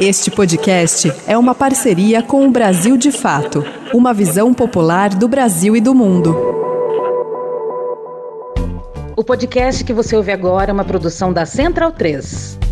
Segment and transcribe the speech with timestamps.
[0.00, 5.74] Este podcast é uma parceria com o Brasil de Fato, uma visão popular do Brasil
[5.74, 6.36] e do mundo.
[9.16, 12.67] O podcast que você ouve agora é uma produção da Central 3.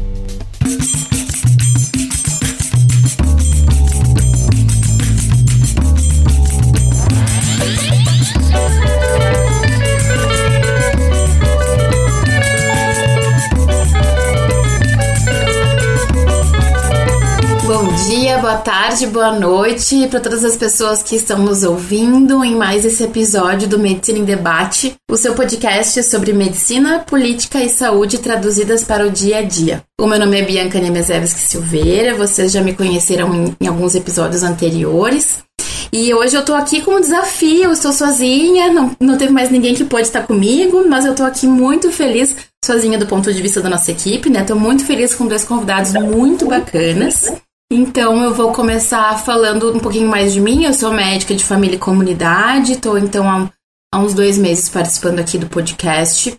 [18.19, 22.83] Dia, boa tarde, boa noite para todas as pessoas que estão nos ouvindo em mais
[22.83, 28.83] esse episódio do Medicina em Debate, o seu podcast sobre medicina, política e saúde traduzidas
[28.85, 29.83] para o dia a dia.
[30.01, 34.43] O meu nome é Bianca Nemezevski Silveira, vocês já me conheceram em, em alguns episódios
[34.43, 35.45] anteriores.
[35.93, 39.75] E hoje eu tô aqui com um desafio, estou sozinha, não, não teve mais ninguém
[39.75, 43.61] que pôde estar comigo, mas eu tô aqui muito feliz, sozinha do ponto de vista
[43.61, 44.43] da nossa equipe, né?
[44.43, 47.31] Tô muito feliz com dois convidados muito bacanas.
[47.71, 50.65] Então eu vou começar falando um pouquinho mais de mim.
[50.65, 53.29] Eu sou médica de família e comunidade, estou então
[53.93, 56.39] há, uns dois meses participando aqui do podcast.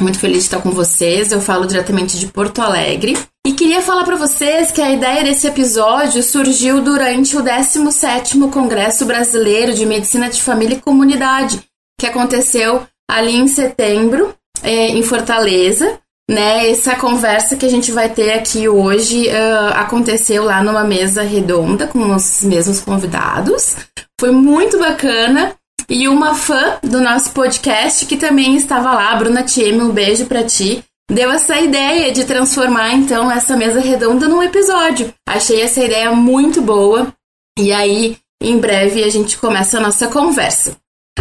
[0.00, 1.32] Muito feliz de estar com vocês.
[1.32, 3.18] Eu falo diretamente de Porto Alegre.
[3.46, 9.04] E queria falar para vocês que a ideia desse episódio surgiu durante o 17º Congresso
[9.04, 11.62] Brasileiro de Medicina de Família e Comunidade,
[12.00, 16.70] que aconteceu ali em setembro, é, em Fortaleza né?
[16.70, 21.86] Essa conversa que a gente vai ter aqui hoje uh, aconteceu lá numa mesa redonda
[21.86, 23.76] com os mesmos convidados.
[24.20, 25.54] Foi muito bacana.
[25.88, 30.42] E uma fã do nosso podcast que também estava lá, Bruna Tieme, um beijo para
[30.42, 35.12] ti, deu essa ideia de transformar então essa mesa redonda num episódio.
[35.28, 37.12] Achei essa ideia muito boa.
[37.58, 40.76] E aí, em breve, a gente começa a nossa conversa.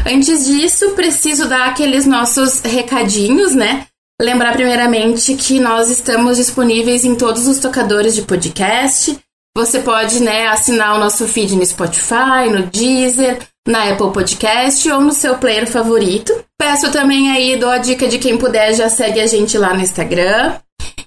[0.06, 3.88] Antes disso, preciso dar aqueles nossos recadinhos, né?
[4.22, 9.18] Lembrar primeiramente que nós estamos disponíveis em todos os tocadores de podcast.
[9.56, 15.02] Você pode, né, assinar o nosso feed no Spotify, no Deezer, na Apple Podcast ou
[15.02, 16.34] no seu player favorito.
[16.60, 19.82] Peço também aí, dou a dica de quem puder já segue a gente lá no
[19.82, 20.54] Instagram.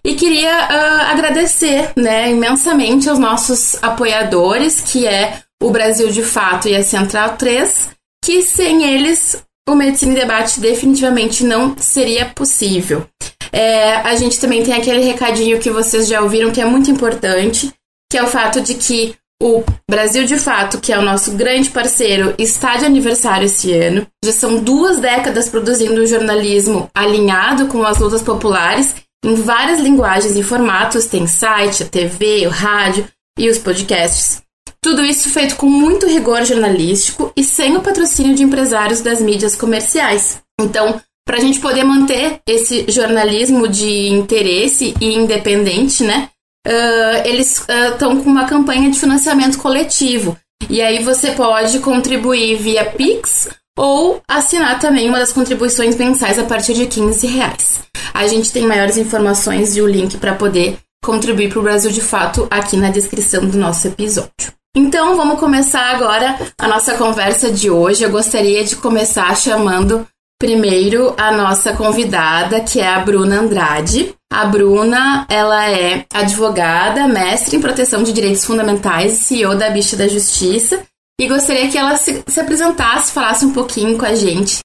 [0.04, 6.68] E queria uh, agradecer, né, imensamente aos nossos apoiadores, que é o Brasil de Fato
[6.68, 7.88] e a Central 3,
[8.24, 13.06] que sem eles o Medicina em Debate definitivamente não seria possível.
[13.52, 17.72] É, a gente também tem aquele recadinho que vocês já ouviram que é muito importante,
[18.10, 21.68] que é o fato de que o Brasil de Fato, que é o nosso grande
[21.70, 24.06] parceiro, está de aniversário esse ano.
[24.24, 28.94] Já são duas décadas produzindo jornalismo alinhado com as lutas populares
[29.24, 31.06] em várias linguagens e formatos.
[31.06, 33.06] Tem site, a TV, o rádio
[33.38, 34.45] e os podcasts.
[34.86, 39.56] Tudo isso feito com muito rigor jornalístico e sem o patrocínio de empresários das mídias
[39.56, 40.40] comerciais.
[40.60, 46.28] Então, para a gente poder manter esse jornalismo de interesse e independente, né?
[46.64, 50.36] Uh, eles estão uh, com uma campanha de financiamento coletivo.
[50.70, 56.44] E aí você pode contribuir via Pix ou assinar também uma das contribuições mensais a
[56.44, 57.80] partir de 15 reais.
[58.14, 62.00] A gente tem maiores informações e o link para poder contribuir para o Brasil de
[62.00, 64.55] Fato aqui na descrição do nosso episódio.
[64.78, 68.04] Então, vamos começar agora a nossa conversa de hoje.
[68.04, 70.06] Eu gostaria de começar chamando
[70.38, 74.14] primeiro a nossa convidada, que é a Bruna Andrade.
[74.30, 80.06] A Bruna, ela é advogada, mestre em proteção de direitos fundamentais CEO da Bicha da
[80.06, 80.82] Justiça.
[81.18, 84.58] E gostaria que ela se, se apresentasse, falasse um pouquinho com a gente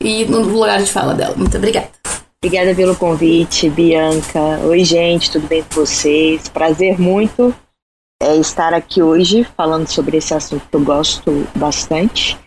[0.00, 1.34] e no lugar de fala dela.
[1.36, 1.90] Muito obrigada.
[2.40, 4.60] Obrigada pelo convite, Bianca.
[4.64, 6.48] Oi, gente, tudo bem com vocês?
[6.48, 7.52] Prazer muito
[8.22, 12.38] é, estar aqui hoje falando sobre esse assunto que eu gosto bastante.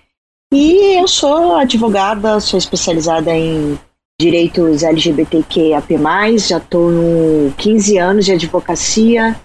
[0.51, 3.79] E eu sou advogada, sou especializada em
[4.19, 5.97] direitos LGBTQAP+,
[6.39, 9.39] já estou no 15 anos de advocacia,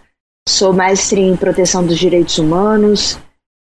[0.49, 3.19] sou mestre em proteção dos direitos humanos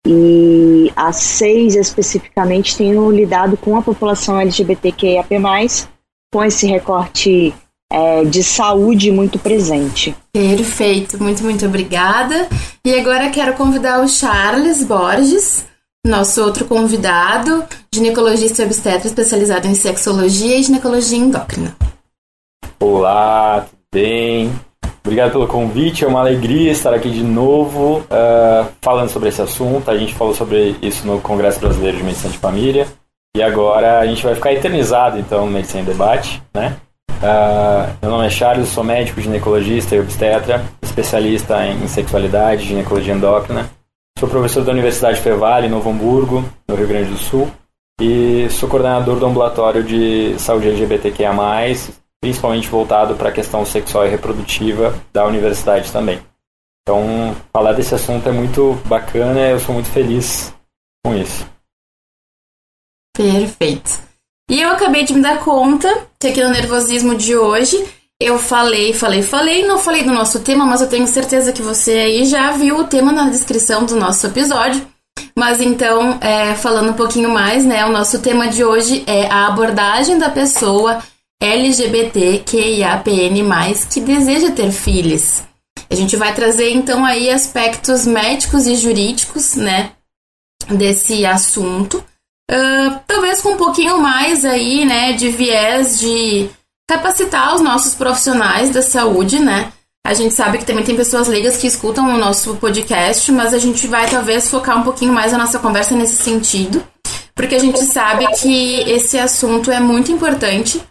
[0.06, 5.36] e há seis especificamente tenho lidado com a população LGBTQAP+,
[6.32, 7.52] com esse recorte
[7.94, 10.16] é, de saúde muito presente.
[10.32, 12.48] Perfeito, muito, muito obrigada.
[12.84, 15.64] E agora quero convidar o Charles Borges,
[16.04, 17.62] nosso outro convidado,
[17.94, 21.76] ginecologista e obstetra especializado em sexologia e ginecologia endócrina.
[22.80, 24.52] Olá, tudo bem?
[25.04, 29.88] Obrigado pelo convite, é uma alegria estar aqui de novo uh, falando sobre esse assunto.
[29.88, 32.88] A gente falou sobre isso no Congresso Brasileiro de Medicina de Família
[33.36, 36.76] e agora a gente vai ficar eternizado então no Medicina em Debate, né?
[37.22, 43.70] Uh, meu nome é Charles, sou médico, ginecologista e obstetra, especialista em sexualidade, ginecologia endócrina.
[44.18, 47.50] Sou professor da Universidade Fevale, Novo Hamburgo, no Rio Grande do Sul,
[48.00, 51.32] e sou coordenador do ambulatório de saúde LGBTQIA+,
[52.20, 56.20] principalmente voltado para a questão sexual e reprodutiva da universidade também.
[56.82, 60.54] Então, falar desse assunto é muito bacana, eu sou muito feliz
[61.04, 61.46] com isso.
[63.16, 64.13] Perfeito.
[64.50, 67.82] E eu acabei de me dar conta que aqui no nervosismo de hoje
[68.20, 71.92] eu falei, falei, falei, não falei do nosso tema, mas eu tenho certeza que você
[71.92, 74.86] aí já viu o tema na descrição do nosso episódio.
[75.36, 77.84] Mas então, é, falando um pouquinho mais, né?
[77.86, 81.02] O nosso tema de hoje é a abordagem da pessoa
[81.42, 82.44] LGBTQIAPN+,
[83.92, 85.42] que deseja ter filhos.
[85.90, 89.92] A gente vai trazer então aí aspectos médicos e jurídicos, né,
[90.68, 92.02] desse assunto.
[92.50, 96.50] Uh, talvez com um pouquinho mais aí, né, de viés de
[96.86, 99.72] capacitar os nossos profissionais da saúde, né?
[100.06, 103.58] A gente sabe que também tem pessoas leigas que escutam o nosso podcast, mas a
[103.58, 106.84] gente vai talvez focar um pouquinho mais a nossa conversa nesse sentido,
[107.34, 110.82] porque a gente sabe que esse assunto é muito importante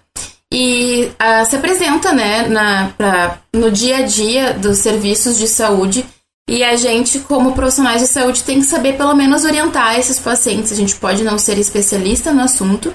[0.51, 6.03] e uh, se apresenta, né, na, pra, no dia a dia dos serviços de saúde.
[6.47, 10.71] E a gente, como profissionais de saúde, tem que saber pelo menos orientar esses pacientes.
[10.71, 12.93] A gente pode não ser especialista no assunto,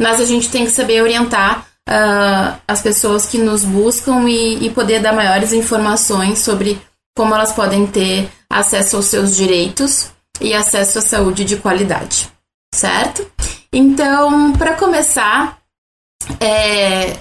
[0.00, 4.70] mas a gente tem que saber orientar uh, as pessoas que nos buscam e, e
[4.70, 6.80] poder dar maiores informações sobre
[7.16, 10.10] como elas podem ter acesso aos seus direitos
[10.40, 12.30] e acesso à saúde de qualidade,
[12.72, 13.26] certo?
[13.72, 15.58] Então, para começar,
[16.40, 17.16] é,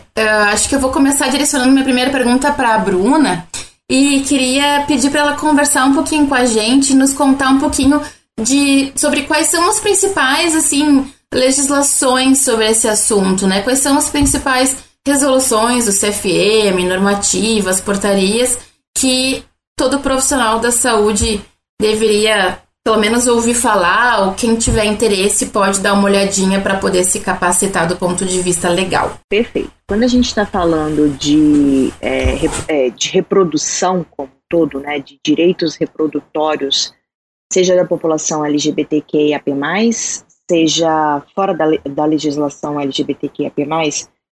[0.51, 3.47] acho que eu vou começar direcionando minha primeira pergunta para a Bruna
[3.89, 8.01] e queria pedir para ela conversar um pouquinho com a gente, nos contar um pouquinho
[8.39, 13.61] de sobre quais são os principais assim legislações sobre esse assunto, né?
[13.61, 14.75] Quais são as principais
[15.05, 18.57] resoluções do CFM, normativas, portarias
[18.97, 19.43] que
[19.77, 21.41] todo profissional da saúde
[21.79, 27.03] deveria pelo menos ouvir falar, ou quem tiver interesse pode dar uma olhadinha para poder
[27.03, 29.19] se capacitar do ponto de vista legal.
[29.27, 29.69] Perfeito.
[29.85, 32.37] Quando a gente está falando de, é,
[32.69, 36.93] é, de reprodução como um todo, né, de direitos reprodutórios,
[37.51, 39.51] seja da população LGBTQIAP+,
[40.49, 43.67] seja fora da, da legislação LGBTQIAP+,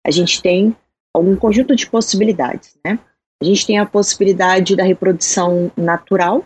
[0.06, 0.74] a gente tem
[1.14, 2.98] algum conjunto de possibilidades, né?
[3.42, 6.46] A gente tem a possibilidade da reprodução natural,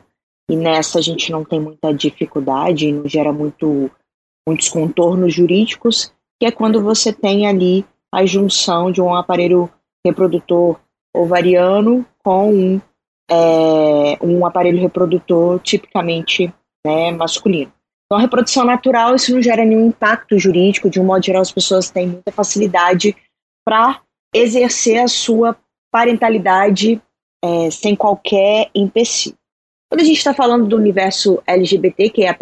[0.52, 3.90] e nessa a gente não tem muita dificuldade não gera muito,
[4.46, 9.70] muitos contornos jurídicos, que é quando você tem ali a junção de um aparelho
[10.06, 10.78] reprodutor
[11.16, 12.82] ovariano com um,
[13.30, 16.54] é, um aparelho reprodutor tipicamente
[16.86, 17.72] né, masculino.
[18.06, 21.52] Então, a reprodução natural, isso não gera nenhum impacto jurídico, de um modo geral, as
[21.52, 23.16] pessoas têm muita facilidade
[23.66, 24.02] para
[24.36, 25.56] exercer a sua
[25.90, 27.02] parentalidade
[27.42, 29.38] é, sem qualquer empecilho.
[29.92, 32.34] Quando a gente está falando do universo LGBT, que é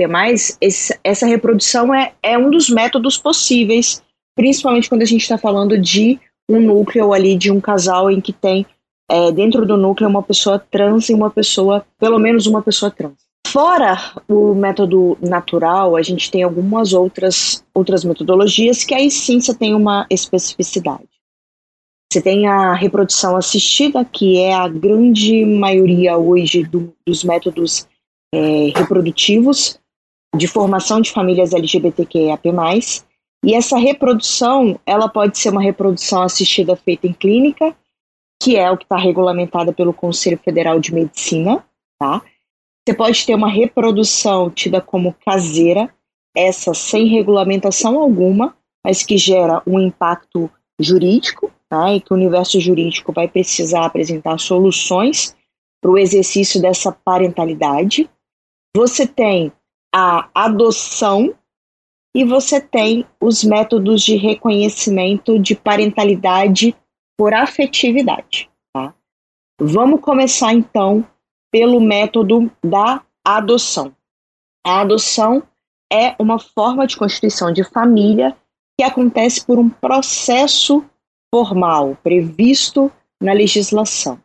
[0.62, 4.04] esse, essa reprodução é, é um dos métodos possíveis,
[4.36, 8.32] principalmente quando a gente está falando de um núcleo ali, de um casal em que
[8.32, 8.68] tem
[9.10, 13.18] é, dentro do núcleo uma pessoa trans e uma pessoa, pelo menos uma pessoa trans.
[13.48, 13.98] Fora
[14.28, 19.74] o método natural, a gente tem algumas outras, outras metodologias que aí sim você tem
[19.74, 21.09] uma especificidade.
[22.12, 27.88] Você tem a reprodução assistida, que é a grande maioria hoje do, dos métodos
[28.34, 29.80] é, reprodutivos
[30.36, 32.50] de formação de famílias LGBTQIAP+.
[33.46, 37.76] E essa reprodução, ela pode ser uma reprodução assistida feita em clínica,
[38.42, 41.64] que é o que está regulamentada pelo Conselho Federal de Medicina,
[42.00, 42.24] tá?
[42.88, 45.94] Você pode ter uma reprodução tida como caseira,
[46.36, 50.50] essa sem regulamentação alguma, mas que gera um impacto
[50.80, 51.94] jurídico, tá?
[51.94, 55.36] e que o universo jurídico vai precisar apresentar soluções
[55.82, 58.10] para o exercício dessa parentalidade.
[58.76, 59.52] Você tem
[59.94, 61.34] a adoção
[62.16, 66.76] e você tem os métodos de reconhecimento de parentalidade
[67.18, 68.50] por afetividade.
[68.74, 68.94] Tá?
[69.60, 71.06] Vamos começar então
[71.52, 73.96] pelo método da adoção.
[74.66, 75.44] A adoção
[75.92, 78.36] é uma forma de constituição de família
[78.78, 80.86] que acontece por um processo
[81.34, 84.20] formal previsto na legislação.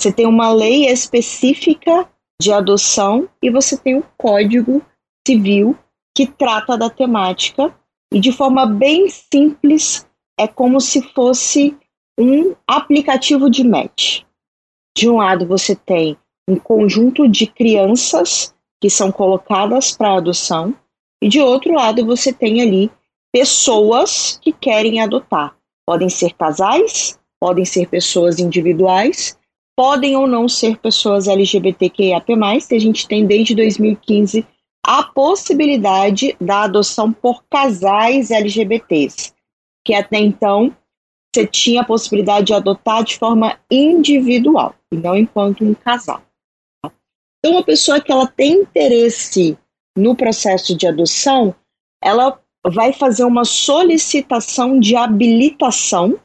[0.00, 2.08] Você tem uma lei específica
[2.40, 4.82] de adoção e você tem um código
[5.26, 5.76] civil
[6.16, 7.74] que trata da temática
[8.12, 10.06] e de forma bem simples
[10.38, 11.76] é como se fosse
[12.18, 14.22] um aplicativo de match.
[14.96, 16.16] De um lado você tem
[16.48, 20.74] um conjunto de crianças que são colocadas para adoção,
[21.22, 22.90] e de outro lado você tem ali
[23.30, 25.54] pessoas que querem adotar.
[25.86, 29.38] Podem ser casais, podem ser pessoas individuais,
[29.76, 32.26] podem ou não ser pessoas LGBTQIAP+,
[32.68, 34.46] que a gente tem desde 2015
[34.84, 39.32] a possibilidade da adoção por casais LGBTs,
[39.84, 40.74] que até então
[41.34, 46.22] você tinha a possibilidade de adotar de forma individual, e não enquanto um casal.
[47.38, 49.56] Então, uma pessoa que ela tem interesse
[49.96, 51.54] no processo de adoção,
[52.02, 56.18] ela vai fazer uma solicitação de habilitação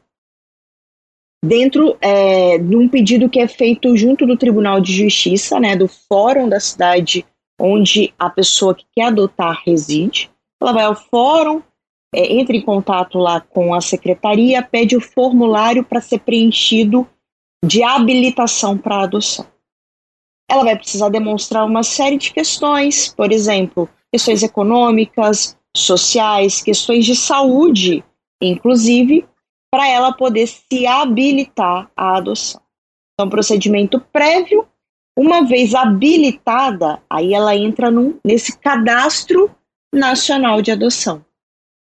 [1.44, 5.88] dentro é, de um pedido que é feito junto do Tribunal de Justiça, né, do
[5.88, 7.25] fórum da cidade
[7.60, 10.32] onde a pessoa que quer adotar reside.
[10.62, 11.62] Ela vai ao fórum,
[12.13, 17.08] é, entra em contato lá com a secretaria, pede o formulário para ser preenchido
[17.63, 19.46] de habilitação para adoção.
[20.50, 27.15] Ela vai precisar demonstrar uma série de questões, por exemplo, questões econômicas, sociais, questões de
[27.15, 28.03] saúde,
[28.41, 29.27] inclusive,
[29.72, 32.62] para ela poder se habilitar à adoção.
[33.13, 34.67] Então, procedimento prévio,
[35.17, 39.53] uma vez habilitada, aí ela entra num, nesse cadastro
[39.94, 41.24] nacional de adoção.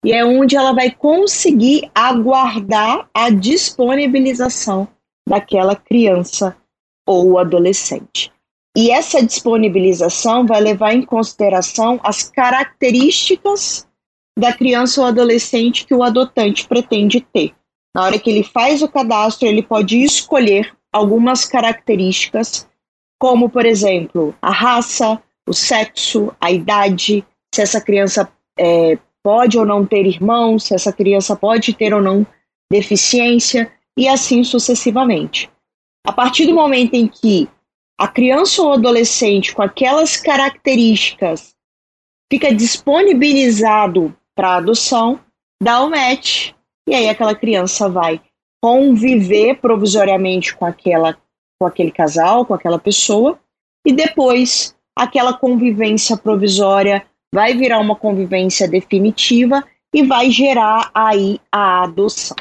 [0.03, 4.87] E é onde ela vai conseguir aguardar a disponibilização
[5.27, 6.57] daquela criança
[7.07, 8.31] ou adolescente.
[8.75, 13.87] E essa disponibilização vai levar em consideração as características
[14.37, 17.53] da criança ou adolescente que o adotante pretende ter.
[17.93, 22.67] Na hora que ele faz o cadastro, ele pode escolher algumas características,
[23.19, 29.65] como, por exemplo, a raça, o sexo, a idade, se essa criança é, pode ou
[29.65, 32.25] não ter irmãos, se essa criança pode ter ou não
[32.71, 35.49] deficiência, e assim sucessivamente.
[36.07, 37.49] A partir do momento em que
[38.01, 41.53] a criança ou adolescente com aquelas características
[42.33, 45.19] fica disponibilizado para adoção,
[45.61, 46.51] dá o match
[46.89, 48.19] e aí aquela criança vai
[48.59, 51.15] conviver provisoriamente com aquela
[51.59, 53.39] com aquele casal, com aquela pessoa
[53.85, 61.83] e depois aquela convivência provisória vai virar uma convivência definitiva e vai gerar aí a
[61.83, 62.37] adoção,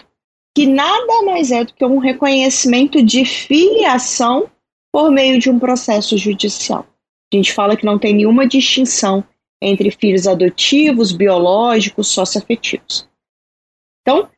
[0.56, 4.48] que nada mais é do que um reconhecimento de filiação
[4.92, 6.86] por meio de um processo judicial.
[7.32, 9.24] A gente fala que não tem nenhuma distinção
[9.62, 13.08] entre filhos adotivos, biológicos, socioafetivos.
[14.02, 14.28] Então,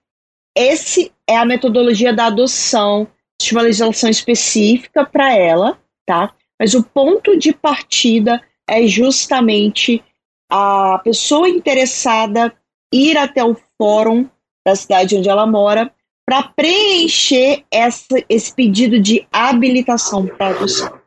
[0.57, 3.07] esse é a metodologia da adoção,
[3.41, 6.35] de uma legislação específica para ela, tá?
[6.61, 10.03] Mas o ponto de partida é justamente
[10.51, 12.55] a pessoa interessada
[12.93, 14.29] ir até o fórum
[14.65, 15.93] da cidade onde ela mora
[16.33, 20.99] para preencher essa, esse pedido de habilitação para adoção.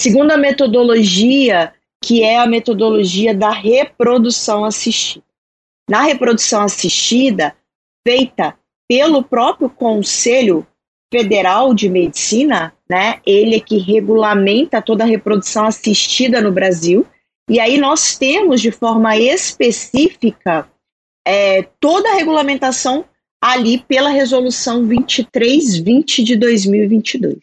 [0.00, 5.24] Segunda metodologia, que é a metodologia da reprodução assistida.
[5.88, 7.54] Na reprodução assistida,
[8.04, 10.66] feita pelo próprio Conselho
[11.14, 13.20] Federal de Medicina, né?
[13.24, 17.06] Ele é que regulamenta toda a reprodução assistida no Brasil.
[17.48, 20.68] E aí nós temos de forma específica
[21.24, 23.04] é, toda a regulamentação
[23.42, 27.38] ali pela resolução 2320 de 2022.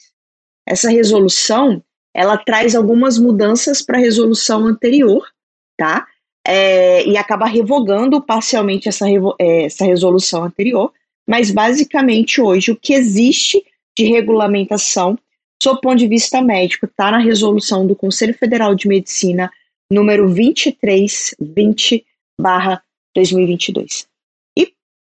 [0.65, 1.84] Essa resolução,
[2.15, 5.27] ela traz algumas mudanças para a resolução anterior,
[5.77, 6.08] tá?
[6.48, 10.94] É, e acaba revogando parcialmente essa, é, essa resolução anterior,
[11.27, 13.62] mas basicamente hoje o que existe
[13.98, 15.20] de regulamentação,
[15.62, 19.51] sob ponto de vista médico, está na resolução do Conselho Federal de Medicina
[19.91, 22.06] número 2320
[23.13, 24.09] 2022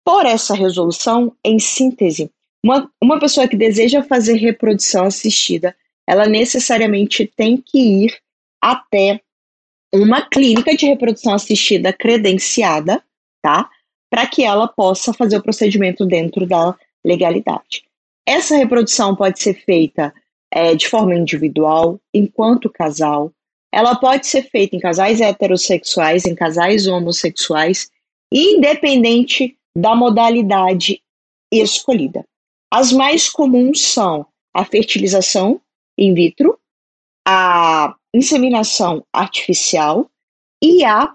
[0.04, 2.30] por essa resolução, em síntese,
[2.64, 5.74] uma, uma pessoa que deseja fazer reprodução assistida,
[6.06, 8.18] ela necessariamente tem que ir
[8.60, 9.20] até
[9.92, 13.02] uma clínica de reprodução assistida credenciada,
[13.42, 13.68] tá?
[14.10, 17.84] Para que ela possa fazer o procedimento dentro da legalidade.
[18.26, 20.14] Essa reprodução pode ser feita
[20.50, 23.32] é, de forma individual, enquanto casal.
[23.72, 27.90] Ela pode ser feita em casais heterossexuais, em casais homossexuais,
[28.30, 31.02] independente da modalidade
[31.50, 32.24] escolhida.
[32.70, 35.60] As mais comuns são a fertilização
[35.96, 36.58] in vitro,
[37.26, 40.10] a inseminação artificial
[40.62, 41.14] e a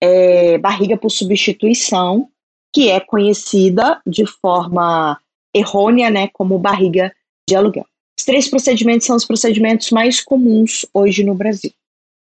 [0.00, 2.28] é, barriga por substituição,
[2.72, 5.20] que é conhecida de forma
[5.54, 7.14] errônea né, como barriga
[7.48, 7.86] de aluguel.
[8.18, 11.72] Os três procedimentos são os procedimentos mais comuns hoje no Brasil.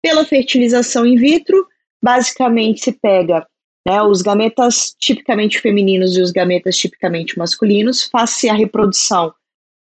[0.03, 1.67] Pela fertilização in vitro,
[2.03, 3.47] basicamente se pega
[3.87, 9.35] né, os gametas tipicamente femininos e os gametas tipicamente masculinos, faz-se a reprodução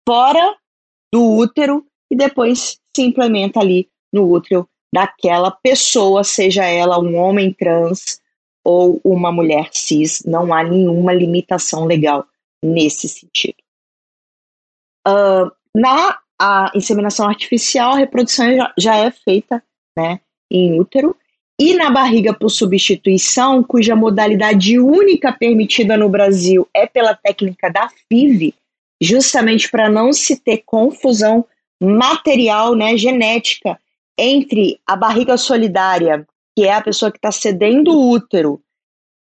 [0.08, 0.56] fora
[1.14, 7.52] do útero e depois se implementa ali no útero daquela pessoa, seja ela um homem
[7.52, 8.22] trans
[8.64, 12.26] ou uma mulher cis, não há nenhuma limitação legal
[12.64, 13.58] nesse sentido.
[15.08, 16.18] Uh, na
[16.74, 19.64] inseminação artificial, a reprodução já, já é feita
[19.96, 21.16] né, em útero,
[21.60, 27.90] e na barriga por substituição, cuja modalidade única permitida no Brasil é pela técnica da
[28.10, 28.54] FIV,
[29.02, 31.46] justamente para não se ter confusão
[31.82, 33.80] material, né, genética,
[34.18, 38.62] entre a barriga solidária, que é a pessoa que está cedendo o útero,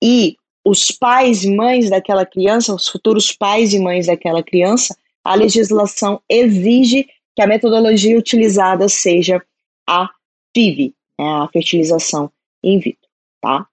[0.02, 0.36] e
[0.66, 6.22] os pais e mães daquela criança, os futuros pais e mães daquela criança, a legislação
[6.30, 9.42] exige que a metodologia utilizada seja
[9.88, 10.10] a
[10.56, 12.32] FIV, a fertilização
[12.64, 13.10] in vitro,
[13.42, 13.68] tá?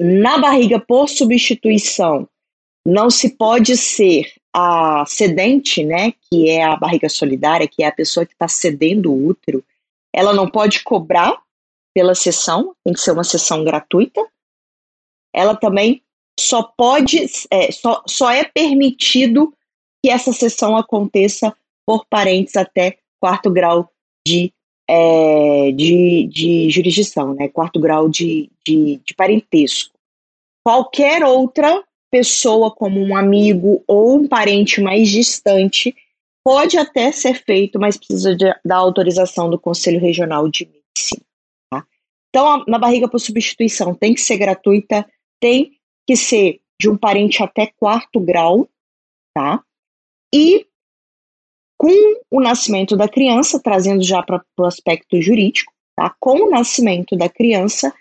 [0.00, 2.28] Na barriga por substituição,
[2.86, 7.92] não se pode ser a cedente, né, que é a barriga solidária, que é a
[7.92, 9.64] pessoa que está cedendo o útero,
[10.14, 11.42] ela não pode cobrar
[11.92, 14.24] pela sessão, tem que ser uma sessão gratuita.
[15.34, 16.02] Ela também
[16.38, 19.52] só pode, é, só, só é permitido
[20.04, 21.56] que essa sessão aconteça
[21.86, 23.90] por parentes até quarto grau
[24.26, 24.52] de,
[24.88, 27.48] é, de, de jurisdição, né?
[27.48, 29.94] quarto grau de, de, de parentesco.
[30.64, 35.94] Qualquer outra pessoa, como um amigo ou um parente mais distante,
[36.44, 41.24] pode até ser feito, mas precisa de, da autorização do Conselho Regional de Medicina.
[41.70, 41.84] Tá?
[42.28, 45.06] Então, a, na barriga por substituição tem que ser gratuita,
[45.40, 48.68] tem que ser de um parente até quarto grau,
[49.34, 49.62] tá?
[50.32, 50.66] E
[51.84, 56.16] com o nascimento da criança, trazendo já para o aspecto jurídico, tá?
[56.18, 57.92] Com o nascimento da criança,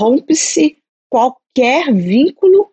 [0.00, 0.78] rompe-se
[1.10, 2.70] qualquer vínculo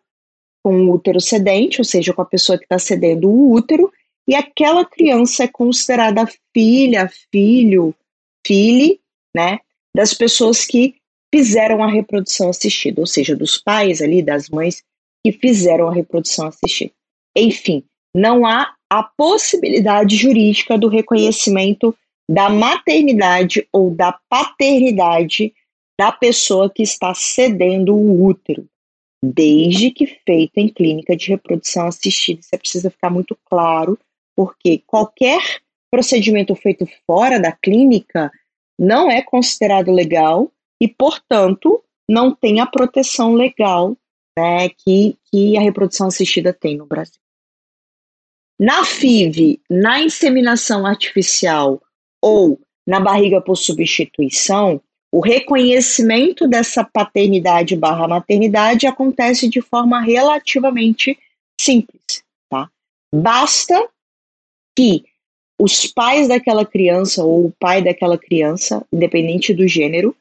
[0.64, 3.92] com o útero cedente, ou seja, com a pessoa que está cedendo o útero,
[4.28, 7.96] e aquela criança é considerada filha, filho,
[8.46, 9.02] filhe,
[9.36, 9.58] né,
[9.96, 10.98] das pessoas que
[11.34, 14.84] fizeram a reprodução assistida, ou seja, dos pais ali, das mães
[15.26, 16.92] que fizeram a reprodução assistida.
[17.36, 17.84] Enfim,
[18.16, 21.96] não há a possibilidade jurídica do reconhecimento
[22.30, 25.54] da maternidade ou da paternidade
[26.00, 28.66] da pessoa que está cedendo o útero,
[29.24, 32.40] desde que feita em clínica de reprodução assistida.
[32.40, 33.98] Isso precisa ficar muito claro,
[34.36, 35.42] porque qualquer
[35.92, 38.32] procedimento feito fora da clínica
[38.80, 40.52] não é considerado legal
[40.82, 43.98] e, portanto, não tem a proteção legal
[44.38, 47.20] né, que, que a reprodução assistida tem no Brasil.
[48.60, 51.82] Na FIV, na inseminação artificial
[52.22, 61.18] ou na barriga por substituição, o reconhecimento dessa paternidade barra maternidade acontece de forma relativamente
[61.60, 62.70] simples, tá?
[63.14, 63.88] Basta
[64.78, 65.04] que
[65.60, 70.16] os pais daquela criança ou o pai daquela criança, independente do gênero,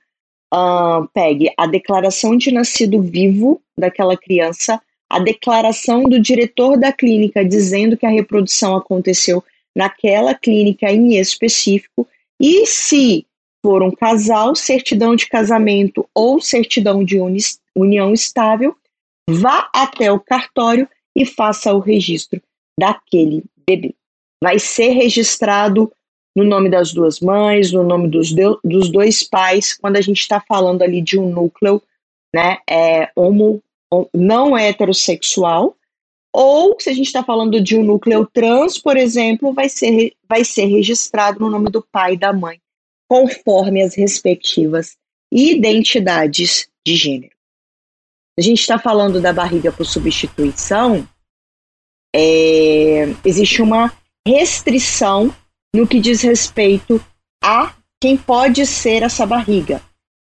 [0.53, 7.45] uh, pegue a declaração de nascido vivo daquela criança, a declaração do diretor da clínica
[7.45, 9.43] dizendo que a reprodução aconteceu
[9.75, 12.07] naquela clínica em específico,
[12.41, 13.27] e se
[13.63, 17.39] for um casal, certidão de casamento ou certidão de uni
[17.75, 18.75] união estável,
[19.29, 22.41] vá até o cartório e faça o registro
[22.79, 23.95] daquele bebê.
[24.43, 25.93] Vai ser registrado
[26.35, 28.33] no nome das duas mães, no nome dos,
[28.65, 31.83] dos dois pais, quando a gente está falando ali de um núcleo
[32.35, 33.63] né, é, homo,
[34.15, 35.77] não heterossexual,
[36.33, 40.45] ou se a gente está falando de um núcleo trans, por exemplo, vai ser, vai
[40.45, 42.61] ser registrado no nome do pai e da mãe,
[43.09, 44.97] conforme as respectivas
[45.33, 47.35] identidades de gênero.
[48.39, 51.09] A gente está falando da barriga por substituição,
[52.15, 53.93] é, existe uma
[54.27, 55.35] restrição
[55.75, 57.05] no que diz respeito
[57.43, 59.83] a quem pode ser essa barriga.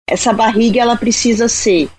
[0.09, 1.91] Essa barriga ela precisa ser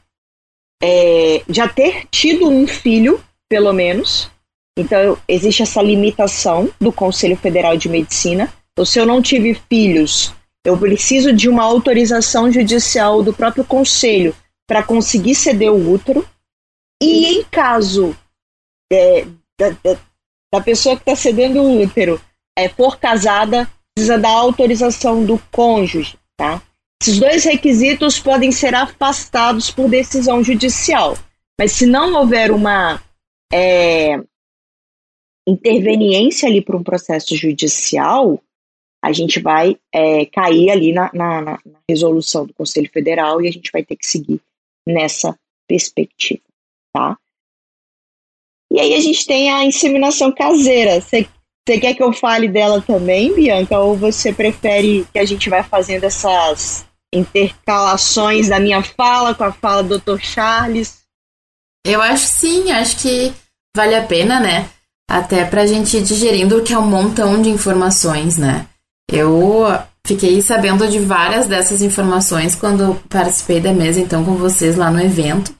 [0.81, 4.29] é, já ter tido um filho, pelo menos.
[4.77, 8.53] Então existe essa limitação do Conselho Federal de Medicina.
[8.73, 10.33] Então, se eu não tive filhos,
[10.65, 14.35] eu preciso de uma autorização judicial do próprio conselho
[14.67, 16.27] para conseguir ceder o útero.
[17.01, 18.15] E em caso
[18.91, 19.25] é,
[19.59, 19.97] da, da,
[20.53, 22.19] da pessoa que está cedendo o útero
[22.57, 26.61] é, for casada, precisa da autorização do cônjuge, tá?
[27.01, 31.17] Esses dois requisitos podem ser afastados por decisão judicial,
[31.59, 33.01] mas se não houver uma
[33.53, 34.17] é,
[35.47, 38.41] interveniência ali para um processo judicial,
[39.03, 43.51] a gente vai é, cair ali na, na, na, resolução do Conselho Federal e a
[43.51, 44.41] gente vai ter que seguir
[44.87, 46.41] nessa perspectiva,
[46.91, 47.17] tá?
[48.71, 50.99] E aí a gente tem a inseminação caseira.
[50.99, 51.27] Você
[51.79, 56.03] quer que eu fale dela também, Bianca, ou você prefere que a gente vá fazendo
[56.03, 60.19] essas intercalações da minha fala com a fala do Dr.
[60.19, 60.99] Charles?
[61.85, 63.33] Eu acho sim, acho que
[63.75, 64.69] vale a pena, né?
[65.09, 68.67] Até pra gente ir digerindo que é um montão de informações, né?
[69.11, 69.63] Eu
[70.05, 75.01] fiquei sabendo de várias dessas informações quando participei da mesa então com vocês lá no
[75.01, 75.53] evento.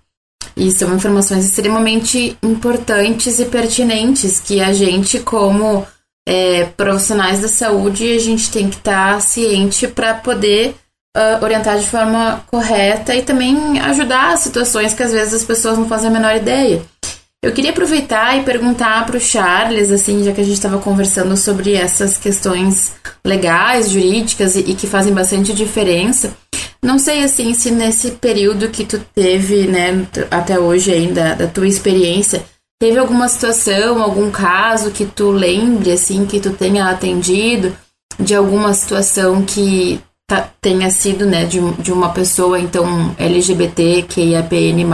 [0.58, 5.86] E são informações extremamente importantes e pertinentes que a gente, como
[6.27, 10.75] é, profissionais da saúde, a gente tem que estar tá ciente para poder
[11.15, 15.88] uh, orientar de forma correta e também ajudar situações que às vezes as pessoas não
[15.88, 16.82] fazem a menor ideia.
[17.41, 21.38] Eu queria aproveitar e perguntar para o Charles, assim, já que a gente estava conversando
[21.38, 26.36] sobre essas questões legais, jurídicas e, e, que fazem bastante diferença.
[26.82, 31.67] Não sei, assim, se nesse período que tu teve, né, até hoje ainda, da tua
[31.67, 32.43] experiência,
[32.80, 37.78] teve alguma situação, algum caso que tu lembre, assim, que tu tenha atendido,
[38.19, 44.21] de alguma situação que tá, tenha sido, né, de, de uma pessoa, então, LGBT, que
[44.21, 44.85] IAPN+,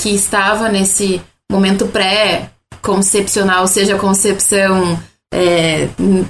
[0.00, 4.98] que estava nesse momento pré-concepcional, seja concepção
[5.32, 5.88] é,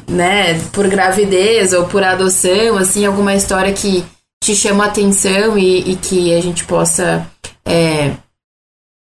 [0.09, 4.05] né, por gravidez ou por adoção, assim, alguma história que
[4.43, 7.27] te chama atenção e, e que a gente possa,
[7.65, 8.17] é,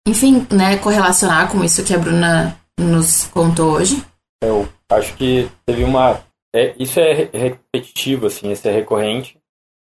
[0.07, 4.05] enfim, né, correlacionar com isso que a Bruna nos contou hoje?
[4.42, 6.20] Eu acho que teve uma.
[6.54, 9.40] É, isso é repetitivo, assim, isso é recorrente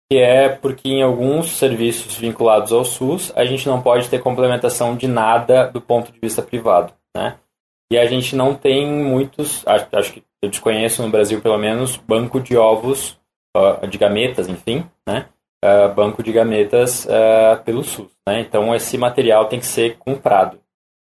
[0.09, 4.95] que é porque em alguns serviços vinculados ao SUS a gente não pode ter complementação
[4.95, 7.37] de nada do ponto de vista privado, né?
[7.91, 11.97] E a gente não tem muitos, acho, acho que eu desconheço no Brasil pelo menos,
[11.97, 13.19] banco de ovos,
[13.89, 15.27] de gametas, enfim, né?
[15.65, 18.39] Uh, banco de gametas uh, pelo SUS, né?
[18.41, 20.59] Então esse material tem que ser comprado.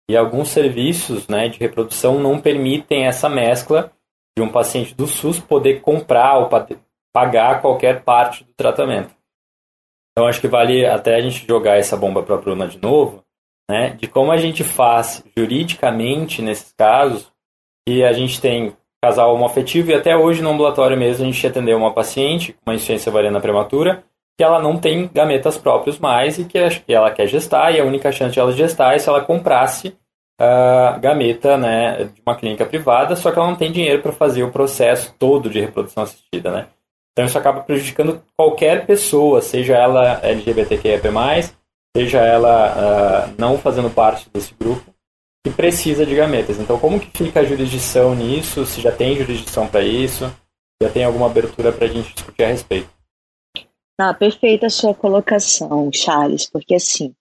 [0.10, 3.91] E alguns serviços né, de reprodução não permitem essa mescla
[4.39, 6.49] de um paciente do SUS poder comprar ou
[7.13, 9.13] pagar qualquer parte do tratamento.
[10.12, 13.21] Então acho que vale até a gente jogar essa bomba para a Bruna de novo,
[13.69, 17.30] né, de como a gente faz juridicamente nesses casos,
[17.88, 18.73] e a gente tem
[19.04, 22.75] casal homoafetivo e até hoje no ambulatório mesmo a gente atendeu uma paciente com uma
[22.75, 24.04] insuficiência ovariana prematura
[24.38, 28.12] que ela não tem gametas próprios mais e que ela quer gestar e a única
[28.12, 29.97] chance de ela gestar é se ela comprasse
[30.39, 34.43] uh, gameta né, de uma clínica privada, só que ela não tem dinheiro para fazer
[34.43, 36.67] o processo todo de reprodução assistida, né?
[37.12, 41.02] Então isso acaba prejudicando qualquer pessoa, seja ela LGBTQIA+,
[41.95, 44.86] seja ela uh, não fazendo parte desse grupo,
[45.45, 46.58] que precisa de gametas.
[46.60, 48.65] Então como que fica a jurisdição nisso?
[48.65, 50.32] Se já tem jurisdição para isso?
[50.82, 52.89] Já tem alguma abertura para a gente discutir a respeito?
[53.99, 57.13] Ah, perfeita a sua colocação, Charles, porque assim,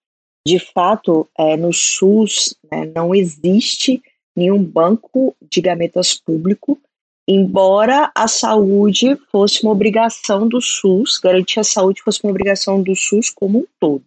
[0.49, 4.03] de fato, é, no SUS né, não existe
[4.37, 6.81] nenhum banco de gametas público
[7.29, 12.97] embora a saúde fosse uma obrigação do SUS, garantir a saúde fosse uma obrigação do
[12.97, 14.07] SUS como um todo.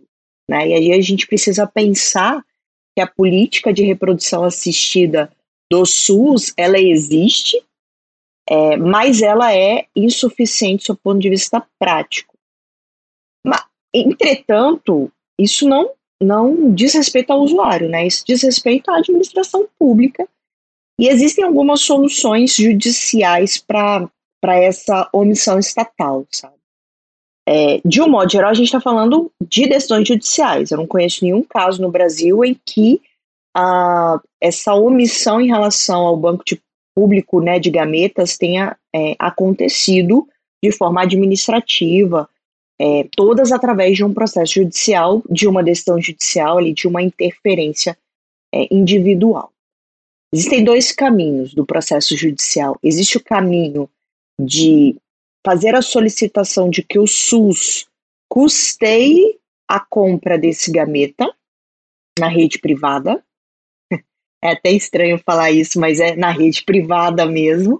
[0.49, 0.69] Né?
[0.69, 2.43] E aí a gente precisa pensar
[2.95, 5.31] que a política de reprodução assistida
[5.71, 7.63] do SUS, ela existe,
[8.49, 12.33] é, mas ela é insuficiente do ponto de vista prático.
[13.45, 18.05] Mas, entretanto, isso não, não diz respeito ao usuário, né?
[18.05, 20.27] isso diz respeito à administração pública,
[20.99, 24.09] e existem algumas soluções judiciais para
[24.43, 26.53] essa omissão estatal, sabe?
[27.47, 30.69] É, de um modo geral, a gente está falando de decisões judiciais.
[30.69, 33.01] Eu não conheço nenhum caso no Brasil em que
[33.55, 36.61] a, essa omissão em relação ao banco de
[36.95, 40.27] público né, de gametas tenha é, acontecido
[40.63, 42.29] de forma administrativa,
[42.81, 47.95] é, todas através de um processo judicial, de uma decisão judicial, ali, de uma interferência
[48.51, 49.53] é, individual.
[50.33, 52.79] Existem dois caminhos do processo judicial.
[52.81, 53.87] Existe o caminho
[54.39, 54.95] de
[55.45, 57.85] fazer a solicitação de que o SUS
[58.27, 59.37] custeie
[59.69, 61.31] a compra desse gameta
[62.17, 63.23] na rede privada.
[64.43, 67.79] É até estranho falar isso, mas é na rede privada mesmo.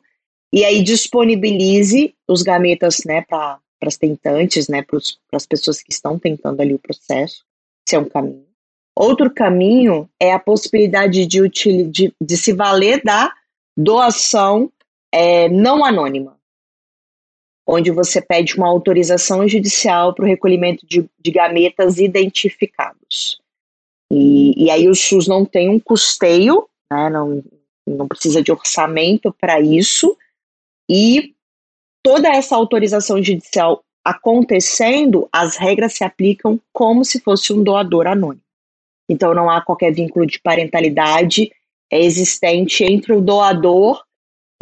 [0.53, 4.99] E aí disponibilize os gametas né, para as tentantes, né, para
[5.33, 7.43] as pessoas que estão tentando ali o processo.
[7.87, 8.45] Esse é um caminho.
[8.95, 13.33] Outro caminho é a possibilidade de, de, de se valer da
[13.75, 14.71] doação
[15.11, 16.37] é, não anônima,
[17.67, 23.41] onde você pede uma autorização judicial para o recolhimento de, de, gametas identificados.
[24.11, 27.43] E, e, aí o SUS não tem um custeio, né, não,
[27.87, 30.17] não precisa de orçamento para isso,
[30.89, 31.33] e
[32.03, 38.41] toda essa autorização judicial acontecendo, as regras se aplicam como se fosse um doador anônimo.
[39.07, 41.51] Então não há qualquer vínculo de parentalidade
[41.91, 44.03] existente entre o doador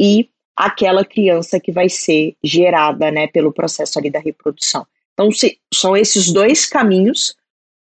[0.00, 4.86] e aquela criança que vai ser gerada, né, pelo processo ali da reprodução.
[5.14, 7.34] Então se, são esses dois caminhos.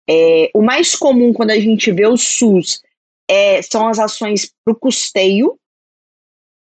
[0.07, 2.81] É, o mais comum quando a gente vê o SUS
[3.27, 5.57] é, são as ações para o custeio,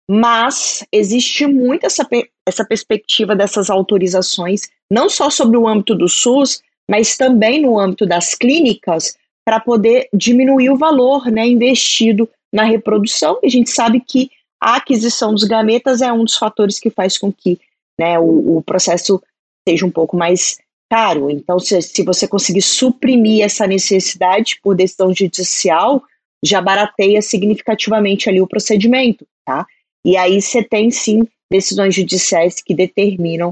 [0.10, 2.08] mas existe muito essa,
[2.48, 8.06] essa perspectiva dessas autorizações, não só sobre o âmbito do SUS, mas também no âmbito
[8.06, 13.40] das clínicas, para poder diminuir o valor né, investido na reprodução.
[13.42, 14.30] E a gente sabe que
[14.62, 17.60] a aquisição dos gametas é um dos fatores que faz com que
[18.00, 19.22] né, o, o processo
[19.68, 20.58] seja um pouco mais
[20.90, 21.30] caro.
[21.30, 26.04] Então, se, se você conseguir suprimir essa necessidade por decisão judicial,
[26.44, 29.66] já barateia significativamente ali o procedimento, tá?
[30.06, 33.50] E aí você tem sim decisões judiciais que determinam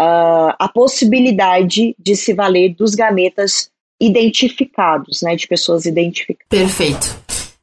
[0.00, 6.48] uh, a possibilidade de se valer dos gametas identificados, né, de pessoas identificadas.
[6.48, 7.16] Perfeito.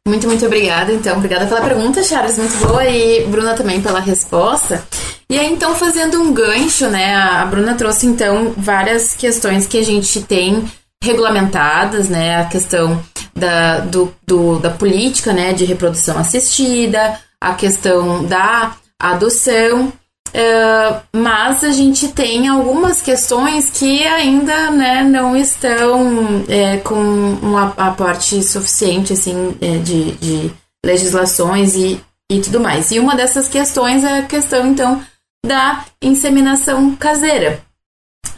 [0.07, 1.17] Muito, muito obrigada, então.
[1.17, 2.83] Obrigada pela pergunta, Charles, muito boa.
[2.87, 4.83] E Bruna também pela resposta.
[5.29, 7.15] E aí, então, fazendo um gancho, né?
[7.15, 10.63] A Bruna trouxe, então, várias questões que a gente tem
[11.03, 12.41] regulamentadas, né?
[12.41, 13.01] A questão
[13.35, 15.53] da, do, do, da política, né?
[15.53, 19.93] De reprodução assistida, a questão da adoção.
[20.29, 27.57] Uh, mas a gente tem algumas questões que ainda né, não estão é, com um
[27.57, 30.51] aporte suficiente assim, é, de, de
[30.85, 31.99] legislações e,
[32.31, 32.91] e tudo mais.
[32.91, 35.01] E uma dessas questões é a questão, então,
[35.43, 37.61] da inseminação caseira.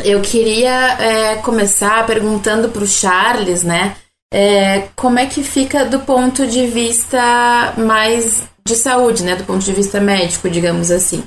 [0.04, 3.96] Eu queria é, começar perguntando para o Charles, né,
[4.34, 9.64] é, como é que fica do ponto de vista mais de saúde, né, do ponto
[9.64, 11.24] de vista médico, digamos assim.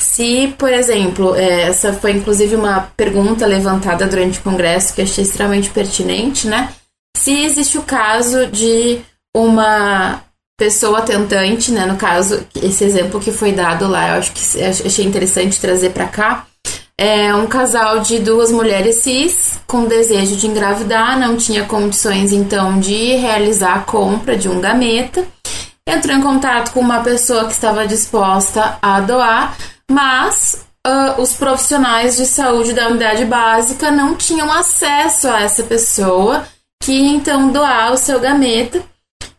[0.00, 5.24] Se, por exemplo, é, essa foi inclusive uma pergunta levantada durante o congresso que achei
[5.24, 6.72] extremamente pertinente, né?
[7.16, 9.00] Se existe o caso de
[9.36, 10.22] uma
[10.58, 11.86] pessoa tentante, né?
[11.86, 16.06] No caso, esse exemplo que foi dado lá, eu acho que achei interessante trazer para
[16.06, 16.46] cá.
[17.00, 22.80] É um casal de duas mulheres cis com desejo de engravidar, não tinha condições então
[22.80, 25.24] de realizar a compra de um gameta.
[25.86, 29.56] Entrou em contato com uma pessoa que estava disposta a doar,
[29.88, 36.44] mas uh, os profissionais de saúde da unidade básica não tinham acesso a essa pessoa
[36.82, 38.82] que então doar o seu gameta.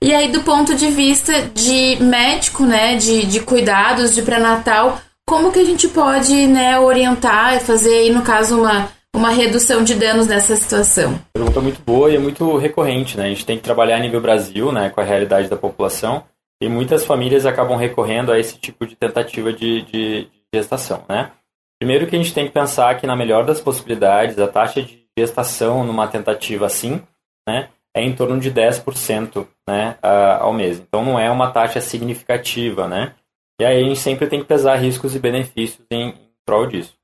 [0.02, 4.98] E aí, do ponto de vista de médico, né, de, de cuidados de pré-natal,
[5.30, 9.84] como que a gente pode né, orientar e fazer aí, no caso, uma, uma redução
[9.84, 11.22] de danos nessa situação?
[11.32, 13.26] Pergunta muito boa e é muito recorrente, né?
[13.26, 16.24] A gente tem que trabalhar a nível Brasil, né, com a realidade da população,
[16.60, 21.30] e muitas famílias acabam recorrendo a esse tipo de tentativa de, de, gestação, né?
[21.80, 25.06] Primeiro que a gente tem que pensar que na melhor das possibilidades, a taxa de
[25.16, 27.00] gestação numa tentativa assim,
[27.48, 29.96] né, é em torno de 10%, né,
[30.40, 30.80] ao mês.
[30.80, 33.14] Então não é uma taxa significativa, né?
[33.60, 36.98] E aí a gente sempre tem que pesar riscos e benefícios em, em prol disso.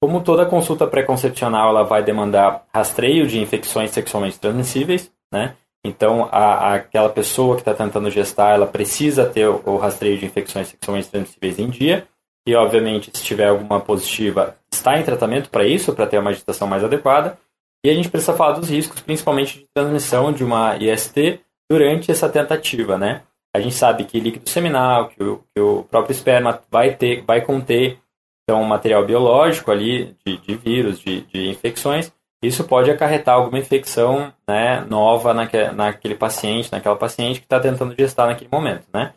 [0.00, 5.54] Como toda consulta pré-concepcional, ela vai demandar rastreio de infecções sexualmente transmissíveis, né?
[5.84, 10.26] Então, a, aquela pessoa que está tentando gestar, ela precisa ter o, o rastreio de
[10.26, 12.06] infecções sexualmente transmissíveis em dia
[12.46, 16.66] e, obviamente, se tiver alguma positiva, está em tratamento para isso, para ter uma gestação
[16.66, 17.38] mais adequada.
[17.84, 22.28] E a gente precisa falar dos riscos, principalmente de transmissão de uma IST durante essa
[22.28, 23.22] tentativa, né?
[23.54, 27.42] A gente sabe que líquido seminal, que o, que o próprio esperma vai ter, vai
[27.42, 27.98] conter
[28.42, 32.12] então material biológico ali de, de vírus, de, de infecções.
[32.42, 37.94] Isso pode acarretar alguma infecção né, nova naque, naquele paciente, naquela paciente que está tentando
[37.96, 39.14] gestar naquele momento, né?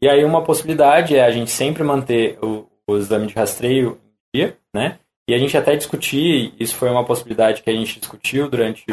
[0.00, 3.98] E aí uma possibilidade é a gente sempre manter o, o exame de rastreio
[4.34, 4.98] em dia, né?
[5.28, 8.84] E a gente até discutir, isso foi uma possibilidade que a gente discutiu durante,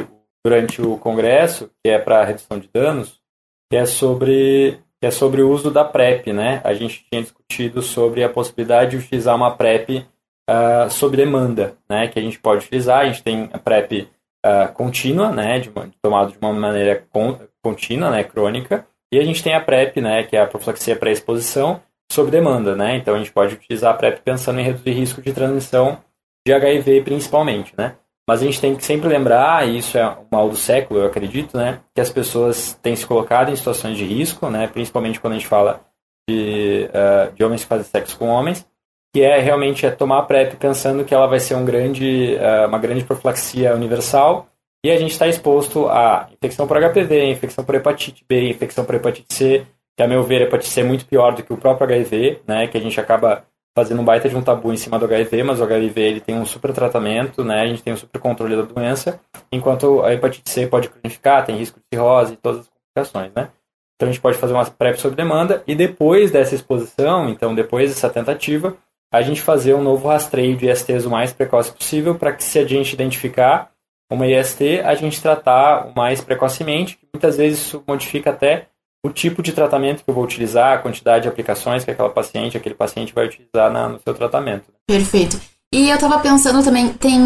[0.44, 3.22] durante o congresso, que é para redução de danos,
[3.70, 6.62] que é sobre que é sobre o uso da PrEP, né?
[6.64, 10.06] A gente tinha discutido sobre a possibilidade de utilizar uma PrEP
[10.50, 12.08] uh, sob demanda, né?
[12.08, 13.00] Que a gente pode utilizar.
[13.00, 14.08] A gente tem a PrEP
[14.46, 15.60] uh, contínua, né?
[15.60, 18.24] De, uma, tomado de uma maneira con, contínua, né?
[18.24, 18.88] Crônica.
[19.12, 22.98] E a gente tem a PrEP, né, que é a profilaxia pré-exposição, sob demanda, né?
[22.98, 26.00] Então a gente pode utilizar a PrEP pensando em reduzir risco de transmissão
[26.46, 27.96] de HIV principalmente, né?
[28.28, 31.06] Mas a gente tem que sempre lembrar, e isso é o mal do século, eu
[31.06, 35.34] acredito, né, que as pessoas têm se colocado em situações de risco, né, principalmente quando
[35.34, 35.82] a gente fala
[36.28, 38.68] de, uh, de homens que fazem sexo com homens,
[39.14, 42.68] que é realmente é tomar a PrEP pensando que ela vai ser um grande, uh,
[42.68, 44.48] uma grande profilaxia universal
[44.84, 48.96] e a gente está exposto a infecção por HPV, infecção por hepatite B, infecção por
[48.96, 51.58] hepatite C, que a meu ver a hepatite C é muito pior do que o
[51.58, 54.98] próprio HIV, né, que a gente acaba fazendo um baita de um tabu em cima
[54.98, 57.98] do HIV, mas o HIV ele tem um super tratamento, né, a gente tem um
[57.98, 59.20] super controle da doença,
[59.52, 63.50] enquanto a hepatite C pode cronificar, tem risco de cirrose e todas as complicações, né.
[63.96, 67.90] Então a gente pode fazer uma PrEP sob demanda e depois dessa exposição, então depois
[67.90, 68.78] dessa tentativa,
[69.14, 72.60] a gente fazer um novo rastreio de ISTs o mais precoce possível para que se
[72.60, 73.72] a gente identificar
[74.12, 78.68] uma IST, a gente tratar mais precocemente, que muitas vezes isso modifica até
[79.06, 82.58] o tipo de tratamento que eu vou utilizar, a quantidade de aplicações que aquela paciente,
[82.58, 84.66] aquele paciente vai utilizar na, no seu tratamento.
[84.88, 85.40] Perfeito.
[85.72, 87.20] E eu tava pensando também, tem.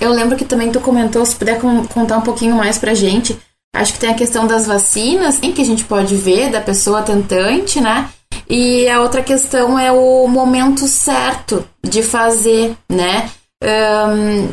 [0.00, 3.38] Eu lembro que também tu comentou, se puder contar um pouquinho mais pra gente.
[3.72, 7.02] Acho que tem a questão das vacinas, em que a gente pode ver da pessoa
[7.02, 8.08] tentante, né?
[8.48, 13.30] E a outra questão é o momento certo de fazer, né?
[13.62, 14.48] Um,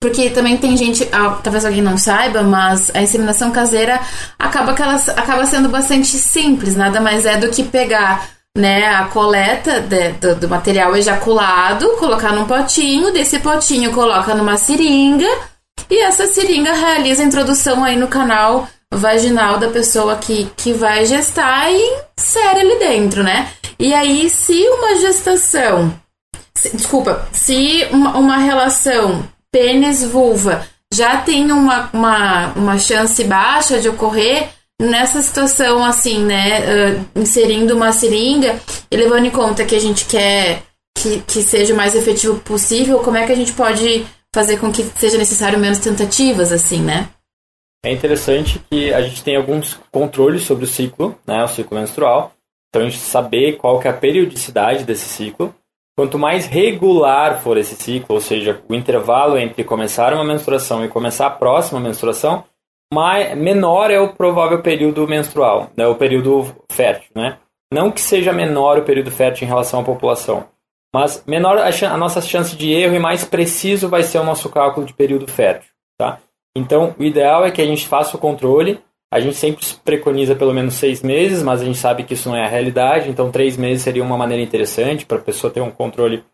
[0.00, 4.00] porque também tem gente, ah, talvez alguém não saiba, mas a inseminação caseira
[4.38, 9.04] acaba, que ela, acaba sendo bastante simples, nada mais é do que pegar né, a
[9.04, 15.28] coleta de, do, do, material ejaculado, colocar num potinho, desse potinho coloca numa seringa
[15.88, 21.04] e essa seringa realiza a introdução aí no canal vaginal da pessoa que, que vai
[21.04, 23.50] gestar e insere ali dentro, né?
[23.78, 25.94] E aí, se uma gestação,
[26.54, 33.88] se, desculpa, se uma, uma relação pênis-vulva já tem uma, uma, uma chance baixa de
[33.88, 34.48] ocorrer,
[34.80, 38.58] nessa situação, assim, né, uh, inserindo uma seringa
[38.90, 40.62] e levando em conta que a gente quer
[40.96, 44.72] que, que seja o mais efetivo possível, como é que a gente pode fazer com
[44.72, 47.08] que seja necessário menos tentativas, assim, né?
[47.84, 52.32] É interessante que a gente tem alguns controles sobre o ciclo, né, o ciclo menstrual.
[52.68, 55.54] Então, a gente saber qual que é a periodicidade desse ciclo.
[55.96, 60.88] Quanto mais regular for esse ciclo, ou seja, o intervalo entre começar uma menstruação e
[60.88, 62.44] começar a próxima menstruação,
[62.92, 67.38] mais, menor é o provável período menstrual, né, o período fértil, né?
[67.72, 70.48] Não que seja menor o período fértil em relação à população,
[70.92, 74.48] mas menor a, a, nossa chance de erro e mais preciso vai ser o nosso
[74.48, 76.18] cálculo de período fértil, tá?
[76.56, 78.80] Então, o ideal é que a gente faça o controle.
[79.12, 82.36] A gente sempre preconiza pelo menos seis meses, mas a gente sabe que isso não
[82.36, 83.10] é a realidade.
[83.10, 86.24] Então, três meses seria uma maneira interessante para a pessoa ter um controle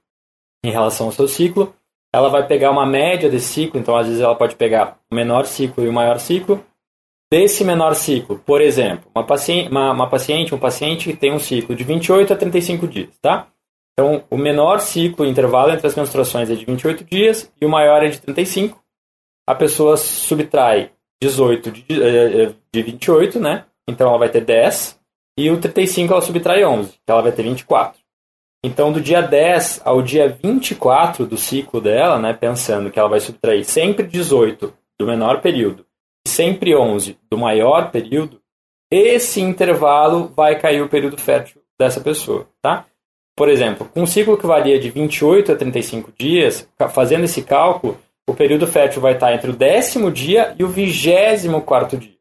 [0.65, 1.75] em relação ao seu ciclo
[2.17, 5.45] ela vai pegar uma média desse ciclo, então às vezes ela pode pegar o menor
[5.45, 6.65] ciclo e o maior ciclo.
[7.31, 11.39] Desse menor ciclo, por exemplo, uma paciente, uma, uma paciente um paciente que tem um
[11.39, 13.49] ciclo de 28 a 35 dias, tá?
[13.93, 17.69] Então, o menor ciclo, o intervalo entre as menstruações é de 28 dias e o
[17.69, 18.81] maior é de 35.
[19.47, 23.65] A pessoa subtrai 18 de, eh, de 28, né?
[23.89, 24.99] Então ela vai ter 10.
[25.39, 28.01] E o 35 ela subtrai 11, que ela vai ter 24.
[28.65, 33.21] Então, do dia 10 ao dia 24 do ciclo dela, né, pensando que ela vai
[33.21, 35.87] subtrair sempre 18 do menor período
[36.27, 38.41] e sempre 11 do maior período,
[38.91, 42.87] esse intervalo vai cair o período fértil dessa pessoa, tá?
[43.37, 47.99] Por exemplo, com um ciclo que varia de 28 a 35 dias, fazendo esse cálculo,
[48.29, 52.17] o período fértil vai estar entre o décimo dia e o vigésimo quarto dia.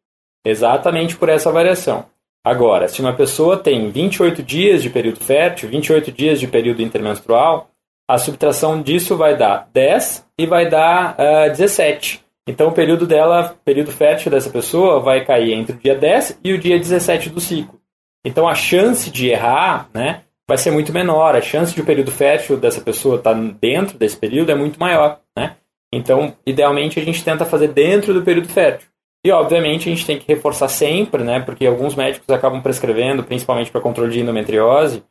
[0.45, 2.05] Exatamente por essa variação.
[2.43, 7.71] Agora, se uma pessoa tem 28 dias de período fértil, 28 dias de período intermenstrual,
[8.07, 12.23] a subtração disso vai dar 10 e vai dar uh, ah, 17.
[12.47, 16.53] Então, o período dela, período fértil dessa pessoa vai cair entre o dia 10 e
[16.53, 17.81] o dia 17 do ciclo.
[18.23, 21.35] Então, a chance de errar, né, vai ser muito menor.
[21.35, 24.79] A chance de o período fértil dessa pessoa estar tá dentro desse período é muito
[24.79, 25.19] maior?
[25.95, 28.89] Então, idealmente, a gente tenta fazer dentro do período fértil.
[29.25, 33.71] E, obviamente, a gente tem que reforçar sempre, né, porque alguns médicos acabam prescrevendo, principalmente
[33.71, 35.03] para controle de endometriose,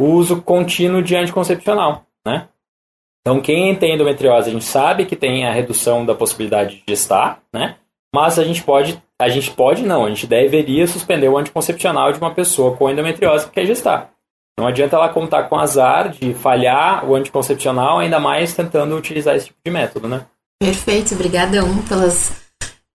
[0.00, 2.48] o uso contínuo de anticoncepcional, né?
[3.20, 7.40] Então, quem tem endometriose, a gente sabe que tem a redução da possibilidade de gestar,
[7.52, 7.76] né?
[8.12, 12.18] Mas a gente pode, a gente pode não, a gente deveria suspender o anticoncepcional de
[12.18, 14.10] uma pessoa com endometriose que quer gestar.
[14.58, 19.46] Não adianta ela contar com azar de falhar o anticoncepcional, ainda mais tentando utilizar esse
[19.46, 20.26] tipo de método, né?
[20.60, 22.42] Perfeito, obrigadão pelas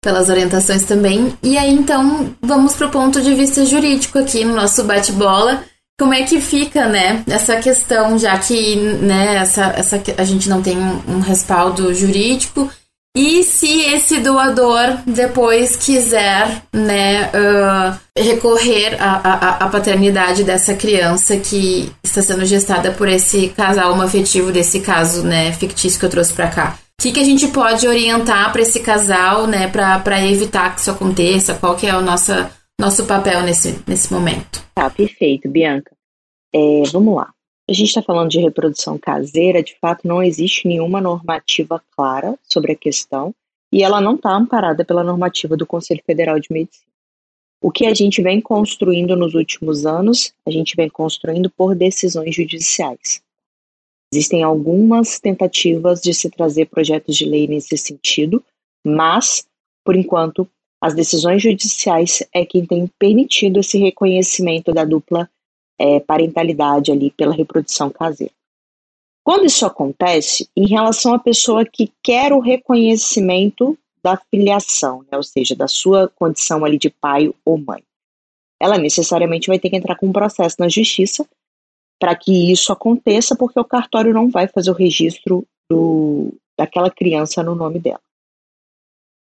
[0.05, 1.37] pelas orientações também.
[1.43, 5.65] E aí, então, vamos para o ponto de vista jurídico aqui no nosso bate-bola.
[5.99, 10.61] Como é que fica, né, essa questão, já que, né, essa, essa, a gente não
[10.61, 12.69] tem um respaldo jurídico,
[13.17, 21.93] e se esse doador depois quiser, né, uh, recorrer à, à, paternidade dessa criança que
[22.03, 26.49] está sendo gestada por esse casal afetivo desse caso, né, fictício que eu trouxe para
[26.49, 26.79] cá?
[26.99, 30.91] O que, que a gente pode orientar para esse casal, né, para evitar que isso
[30.91, 31.55] aconteça?
[31.55, 32.33] Qual que é o nosso,
[32.81, 34.61] nosso papel nesse, nesse momento?
[34.75, 35.95] Tá, perfeito, Bianca.
[36.53, 37.34] É, vamos lá.
[37.69, 42.73] A gente está falando de reprodução caseira, de fato não existe nenhuma normativa clara sobre
[42.73, 43.35] a questão
[43.73, 46.93] e ela não está amparada pela normativa do Conselho Federal de Medicina.
[47.63, 52.35] O que a gente vem construindo nos últimos anos, a gente vem construindo por decisões
[52.35, 53.23] judiciais.
[54.13, 58.45] Existem algumas tentativas de se trazer projetos de lei nesse sentido,
[58.87, 59.49] mas,
[59.83, 60.47] por enquanto,
[60.79, 65.29] as decisões judiciais é quem tem permitido esse reconhecimento da dupla
[65.79, 68.33] é, parentalidade ali pela reprodução caseira.
[69.25, 75.23] Quando isso acontece, em relação à pessoa que quer o reconhecimento da filiação, né, ou
[75.23, 77.83] seja, da sua condição ali de pai ou mãe,
[78.61, 81.27] ela necessariamente vai ter que entrar com um processo na justiça
[81.99, 87.43] para que isso aconteça, porque o cartório não vai fazer o registro do, daquela criança
[87.43, 88.01] no nome dela.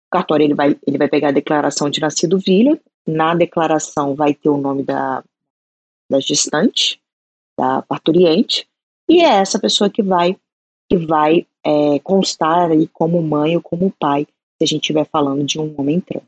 [0.08, 4.34] O cartório ele vai, ele vai pegar a declaração de nascido filho, na declaração vai
[4.34, 5.22] ter o nome da,
[6.12, 7.00] da gestante,
[7.58, 8.68] da parturiente,
[9.08, 10.36] e é essa pessoa que vai
[10.88, 15.42] que vai é, constar aí como mãe ou como pai, se a gente estiver falando
[15.42, 16.24] de um homem trans.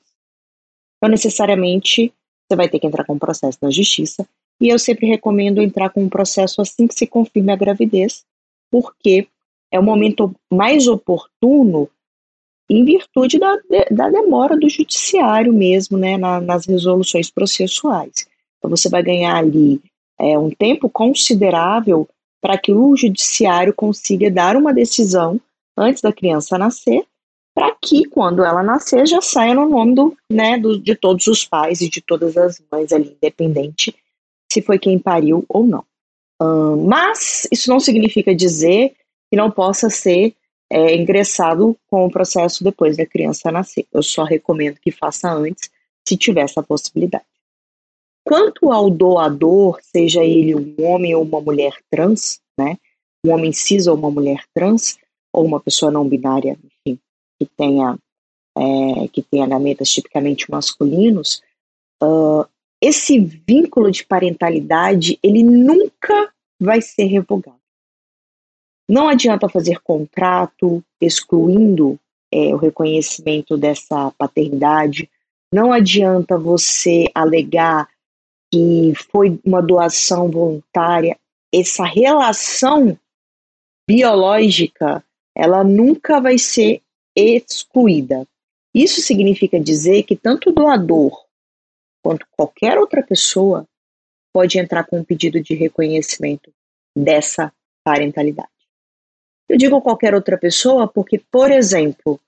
[0.96, 2.14] Então, necessariamente,
[2.48, 4.26] você vai ter que entrar com um processo na justiça,
[4.60, 8.24] e eu sempre recomendo entrar com um processo assim que se confirme a gravidez,
[8.70, 9.28] porque
[9.70, 11.90] é o momento mais oportuno
[12.70, 13.58] em virtude da,
[13.90, 18.26] da demora do judiciário mesmo, né, na, nas resoluções processuais.
[18.64, 19.78] Então, você vai ganhar ali
[20.18, 22.08] é, um tempo considerável
[22.40, 25.38] para que o judiciário consiga dar uma decisão
[25.76, 27.04] antes da criança nascer,
[27.54, 31.44] para que quando ela nascer já saia no nome do, né, do, de todos os
[31.44, 33.94] pais e de todas as mães ali, independente
[34.50, 35.84] se foi quem pariu ou não.
[36.86, 38.94] mas isso não significa dizer
[39.30, 40.34] que não possa ser
[40.70, 43.86] é, ingressado com o processo depois da criança nascer.
[43.92, 45.70] Eu só recomendo que faça antes,
[46.06, 47.24] se tiver essa possibilidade.
[48.24, 52.78] Quanto ao doador, seja ele um homem ou uma mulher trans, né,
[53.24, 54.98] um homem cis ou uma mulher trans,
[55.32, 56.98] ou uma pessoa não binária, enfim,
[57.38, 57.98] que tenha,
[58.56, 61.42] é, que tenha gametas tipicamente masculinos,
[62.02, 62.46] uh,
[62.80, 67.58] esse vínculo de parentalidade, ele nunca vai ser revogado.
[68.88, 71.98] Não adianta fazer contrato excluindo
[72.32, 75.10] é, o reconhecimento dessa paternidade,
[75.52, 77.88] não adianta você alegar
[78.54, 81.18] que foi uma doação voluntária,
[81.52, 82.96] essa relação
[83.88, 85.04] biológica,
[85.36, 86.80] ela nunca vai ser
[87.16, 88.24] excluída.
[88.72, 91.24] Isso significa dizer que tanto o doador
[92.00, 93.66] quanto qualquer outra pessoa
[94.32, 96.52] pode entrar com um pedido de reconhecimento
[96.96, 97.52] dessa
[97.84, 98.48] parentalidade.
[99.48, 102.20] Eu digo qualquer outra pessoa porque, por exemplo,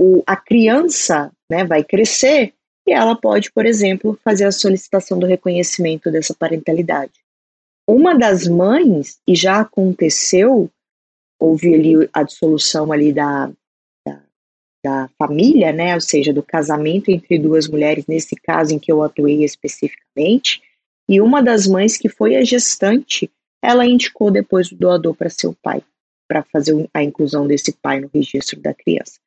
[0.00, 2.54] o, a criança né, vai crescer
[2.90, 7.12] e ela pode, por exemplo, fazer a solicitação do reconhecimento dessa parentalidade.
[7.88, 10.68] Uma das mães, e já aconteceu,
[11.38, 13.48] houve ali a dissolução ali da,
[14.04, 14.22] da,
[14.84, 19.04] da família, né, ou seja, do casamento entre duas mulheres, nesse caso em que eu
[19.04, 20.60] atuei especificamente,
[21.08, 23.30] e uma das mães que foi a gestante,
[23.62, 25.80] ela indicou depois o doador para seu pai,
[26.26, 29.20] para fazer a inclusão desse pai no registro da criança.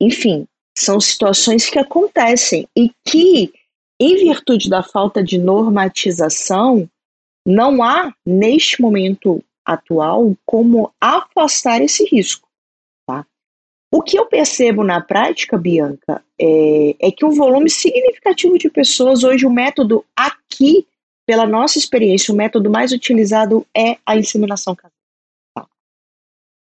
[0.00, 3.52] Enfim, são situações que acontecem e que,
[4.00, 6.88] em virtude da falta de normatização,
[7.46, 12.48] não há, neste momento atual, como afastar esse risco.
[13.06, 13.26] Tá?
[13.92, 19.22] O que eu percebo na prática, Bianca, é, é que um volume significativo de pessoas,
[19.24, 20.86] hoje, o método aqui,
[21.26, 25.01] pela nossa experiência, o método mais utilizado é a inseminação casada.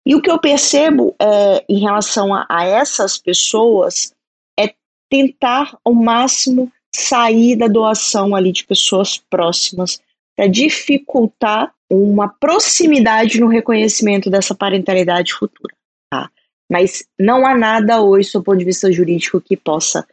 [0.06, 4.14] E o que eu percebo é, em relação a, a essas pessoas
[4.60, 4.74] é
[5.10, 10.02] tentar ao máximo sair da doação ali de pessoas próximas
[10.36, 15.76] para dificultar uma proximidade no reconhecimento dessa parentalidade futura.
[16.10, 16.30] Tá?
[16.70, 20.08] Mas não há nada hoje, do ponto de vista jurídico, que possa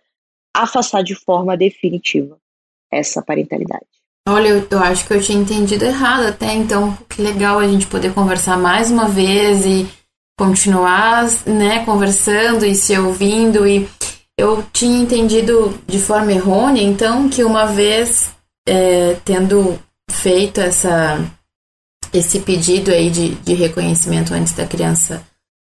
[0.55, 2.39] afastar de forma definitiva
[2.91, 3.87] essa parentalidade.
[4.29, 7.87] Olha, eu, eu, acho que eu tinha entendido errado até, então que legal a gente
[7.87, 9.89] poder conversar mais uma vez e
[10.39, 13.67] continuar, né, conversando e se ouvindo.
[13.67, 13.89] E
[14.39, 18.31] eu tinha entendido de forma errônea, então, que uma vez
[18.69, 19.79] é, tendo
[20.11, 21.19] feito essa
[22.13, 25.23] esse pedido aí de, de reconhecimento antes da criança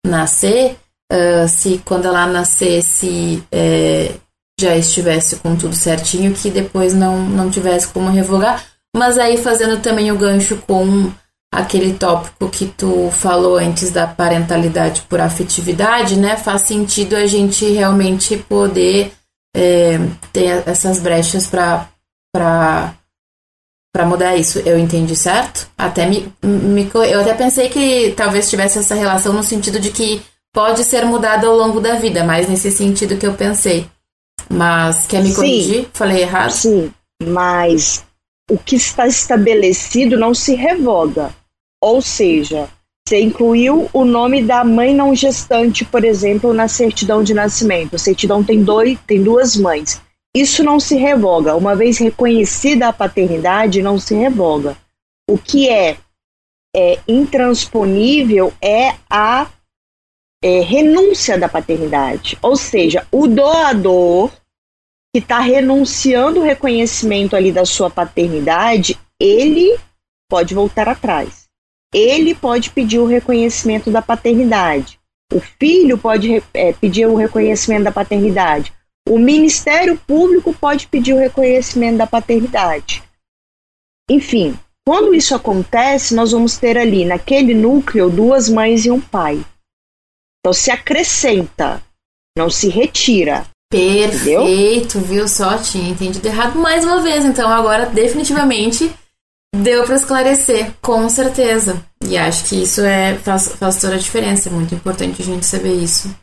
[0.07, 0.77] nascer,
[1.13, 4.15] uh, se quando ela nascesse é,
[4.61, 8.65] já estivesse com tudo certinho, que depois não, não tivesse como revogar.
[8.95, 11.11] Mas aí fazendo também o gancho com
[11.53, 16.37] aquele tópico que tu falou antes da parentalidade por afetividade, né?
[16.37, 19.13] Faz sentido a gente realmente poder
[19.55, 19.99] é,
[20.33, 21.89] ter essas brechas para
[22.33, 24.61] para mudar isso.
[24.61, 25.69] Eu entendi certo?
[25.77, 30.23] Até me, me, eu até pensei que talvez tivesse essa relação no sentido de que
[30.53, 33.89] pode ser mudado ao longo da vida, mas nesse sentido que eu pensei.
[34.49, 35.85] Mas quer me corrigir?
[35.85, 36.51] Sim, Falei errado?
[36.51, 38.05] Sim, mas
[38.51, 41.35] o que está estabelecido não se revoga.
[41.83, 42.69] Ou seja,
[43.07, 47.97] você incluiu o nome da mãe não gestante, por exemplo, na certidão de nascimento.
[47.97, 50.01] A certidão tem, dois, tem duas mães.
[50.35, 51.57] Isso não se revoga.
[51.57, 54.77] Uma vez reconhecida a paternidade, não se revoga.
[55.29, 55.97] O que é,
[56.75, 59.49] é intransponível é a
[60.43, 62.39] é, renúncia da paternidade.
[62.41, 64.31] Ou seja, o doador
[65.13, 69.79] que está renunciando o reconhecimento ali da sua paternidade, ele
[70.29, 71.49] pode voltar atrás.
[71.93, 75.01] Ele pode pedir o reconhecimento da paternidade.
[75.33, 78.73] O filho pode é, pedir o reconhecimento da paternidade.
[79.09, 83.03] O Ministério Público pode pedir o reconhecimento da paternidade.
[84.09, 89.41] Enfim, Quando isso acontece, nós vamos ter ali naquele núcleo duas mães e um pai.
[90.41, 91.83] Então se acrescenta,
[92.37, 93.47] não se retira.
[93.71, 95.03] Perfeito, Entendeu?
[95.03, 95.57] viu só?
[95.59, 97.25] Tinha entendido errado mais uma vez.
[97.25, 98.91] Então agora definitivamente
[99.55, 101.85] deu para esclarecer, com certeza.
[102.05, 104.49] E acho que isso é faz, faz toda a diferença.
[104.49, 106.15] É muito importante a gente saber isso.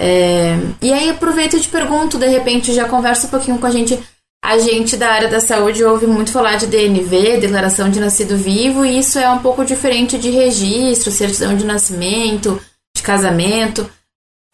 [0.00, 3.70] É, e aí aproveito e te pergunto, de repente já conversa um pouquinho com a
[3.70, 3.98] gente.
[4.42, 8.86] A gente da área da saúde ouve muito falar de DNV, Declaração de Nascido Vivo,
[8.86, 12.58] e isso é um pouco diferente de registro, certidão de nascimento,
[13.00, 13.90] de casamento.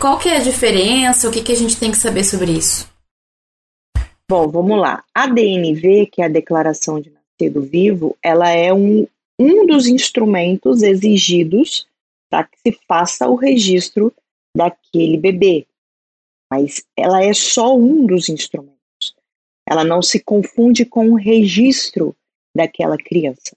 [0.00, 1.28] Qual que é a diferença?
[1.28, 2.88] O que, que a gente tem que saber sobre isso?
[4.28, 5.04] Bom, vamos lá.
[5.14, 9.06] A DNV, que é a Declaração de Nascido Vivo, ela é um,
[9.38, 11.86] um dos instrumentos exigidos
[12.30, 14.12] para que se faça o registro
[14.56, 15.66] daquele bebê.
[16.50, 18.76] Mas ela é só um dos instrumentos.
[19.68, 22.14] Ela não se confunde com o registro
[22.54, 23.56] daquela criança.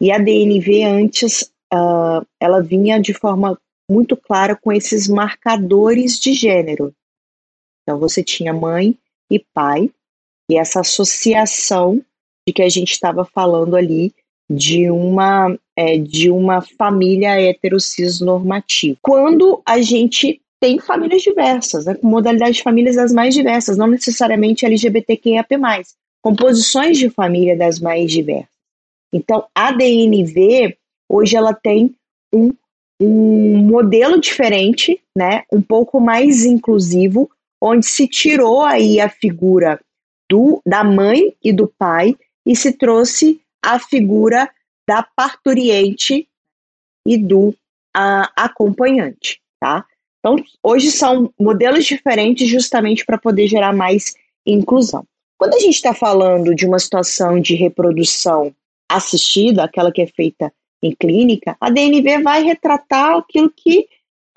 [0.00, 3.58] E a DNV antes, uh, ela vinha de forma
[3.90, 6.94] muito clara com esses marcadores de gênero.
[7.82, 8.96] Então você tinha mãe
[9.30, 9.90] e pai,
[10.50, 12.02] e essa associação
[12.46, 14.14] de que a gente estava falando ali
[14.48, 18.98] de uma é, de uma família heterocis normativa.
[19.00, 23.86] Quando a gente tem famílias diversas, né, com modalidades de famílias das mais diversas, não
[23.86, 25.56] necessariamente LGBTQIAP+,
[26.22, 28.50] composições de família das mais diversas.
[29.12, 30.76] Então, a DNV,
[31.08, 31.94] hoje ela tem
[32.32, 32.52] um,
[33.00, 37.30] um modelo diferente, né, um pouco mais inclusivo,
[37.60, 39.80] onde se tirou aí a figura
[40.30, 42.14] do, da mãe e do pai
[42.46, 44.50] e se trouxe a figura
[44.88, 46.28] da parturiente
[47.06, 47.54] e do
[47.94, 49.84] a, acompanhante, tá?
[50.18, 54.14] Então, hoje são modelos diferentes justamente para poder gerar mais
[54.46, 55.04] inclusão.
[55.38, 58.54] Quando a gente está falando de uma situação de reprodução
[58.90, 63.86] assistida, aquela que é feita em clínica, a DNV vai retratar aquilo que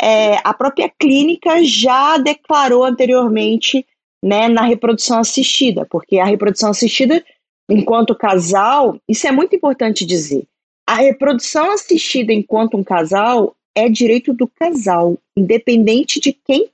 [0.01, 3.85] é, a própria clínica já declarou anteriormente
[4.23, 7.23] né, na reprodução assistida, porque a reprodução assistida
[7.69, 10.45] enquanto casal, isso é muito importante dizer.
[10.85, 16.69] A reprodução assistida enquanto um casal é direito do casal, independente de quem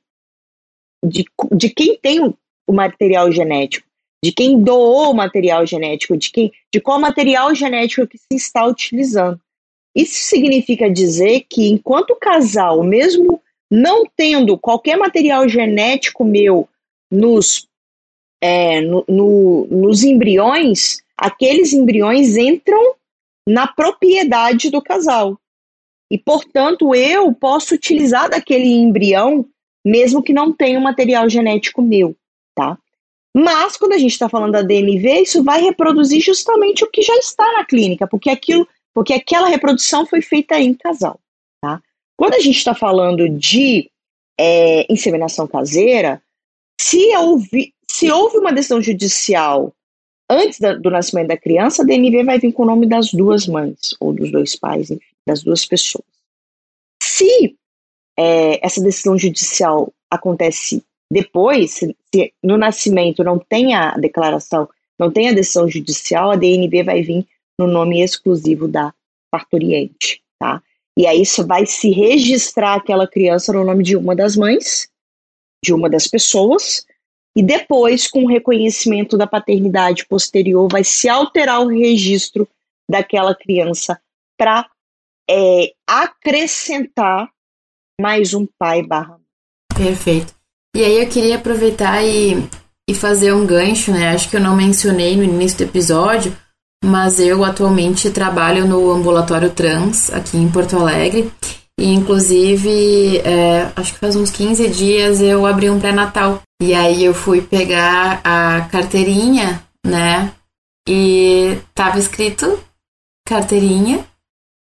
[1.05, 2.36] de, de quem tem o,
[2.67, 3.88] o material genético,
[4.24, 8.65] de quem doou o material genético, de quem de qual material genético que se está
[8.65, 9.39] utilizando.
[9.96, 16.68] Isso significa dizer que enquanto casal, mesmo não tendo qualquer material genético meu
[17.12, 17.68] nos
[18.42, 22.96] é, no, no, nos embriões, aqueles embriões entram
[23.48, 25.38] na propriedade do casal.
[26.12, 29.46] E, portanto, eu posso utilizar daquele embrião,
[29.86, 32.16] mesmo que não tenha um material genético meu,
[32.56, 32.78] tá?
[33.36, 37.16] Mas, quando a gente está falando da DMV, isso vai reproduzir justamente o que já
[37.18, 38.68] está na clínica, porque aquilo,
[39.00, 41.22] porque aquela reprodução foi feita em casal,
[41.62, 41.82] tá?
[42.18, 43.89] Quando a gente está falando de
[44.38, 46.22] é, inseminação caseira,
[46.82, 49.74] se houve, se houve uma decisão judicial
[50.30, 53.47] antes da, do nascimento da criança, a DNV vai vir com o nome das duas
[53.47, 56.04] mães, ou dos dois pais, enfim, das duas pessoas.
[57.02, 57.56] Se
[58.18, 64.68] é, essa decisão judicial acontece depois, se, se, no nascimento não tem a declaração,
[65.00, 67.26] não tem a decisão judicial, a DNV vai vir
[67.60, 68.93] no nome exclusivo da
[69.30, 70.64] parturiente, tá?
[70.97, 74.89] E aí isso vai se registrar aquela criança no nome de uma das mães,
[75.64, 76.86] de uma das pessoas,
[77.36, 82.47] e depois, com o reconhecimento da paternidade posterior, vai se alterar o registro
[82.89, 84.01] daquela criança
[84.38, 84.66] para
[85.30, 87.30] é, acrescentar
[88.01, 89.20] mais um pai barra.
[89.76, 90.34] Perfeito.
[90.76, 92.34] E aí eu queria aproveitar e,
[92.89, 94.10] e fazer um gancho, né?
[94.10, 96.36] Acho que eu não mencionei no início do episódio,
[96.84, 101.32] mas eu atualmente trabalho no ambulatório trans aqui em Porto Alegre.
[101.80, 106.41] E inclusive, é, acho que faz uns 15 dias eu abri um pré-natal.
[106.61, 110.34] E aí eu fui pegar a carteirinha, né?
[110.88, 112.59] E tava escrito
[113.25, 114.05] carteirinha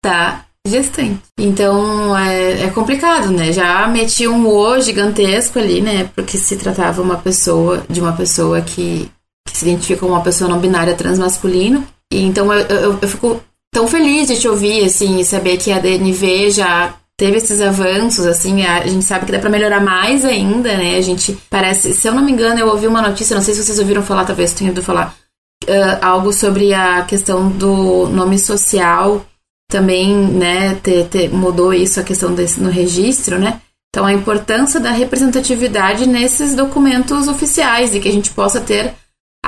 [0.04, 1.22] da gestante.
[1.38, 3.52] Então é, é complicado, né?
[3.52, 6.10] Já meti um O gigantesco ali, né?
[6.14, 9.10] Porque se tratava uma pessoa, de uma pessoa que,
[9.48, 11.86] que se identifica como uma pessoa não binária transmasculino.
[12.12, 13.42] E então eu, eu, eu fico
[13.72, 18.24] tão feliz de te ouvir, assim, e saber que a DNV já teve esses avanços,
[18.26, 20.96] assim, a gente sabe que dá para melhorar mais ainda, né?
[20.96, 23.64] A gente parece, se eu não me engano, eu ouvi uma notícia, não sei se
[23.64, 25.14] vocês ouviram falar, talvez tenha ouvido falar,
[25.64, 29.26] uh, algo sobre a questão do nome social
[29.68, 33.60] também, né, ter, ter, mudou isso, a questão desse no registro, né?
[33.90, 38.94] Então, a importância da representatividade nesses documentos oficiais e que a gente possa ter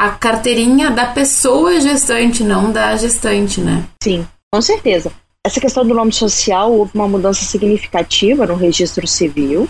[0.00, 3.86] a carteirinha da pessoa gestante, não da gestante, né?
[4.02, 5.12] Sim, com certeza.
[5.46, 9.68] Essa questão do nome social houve uma mudança significativa no registro civil.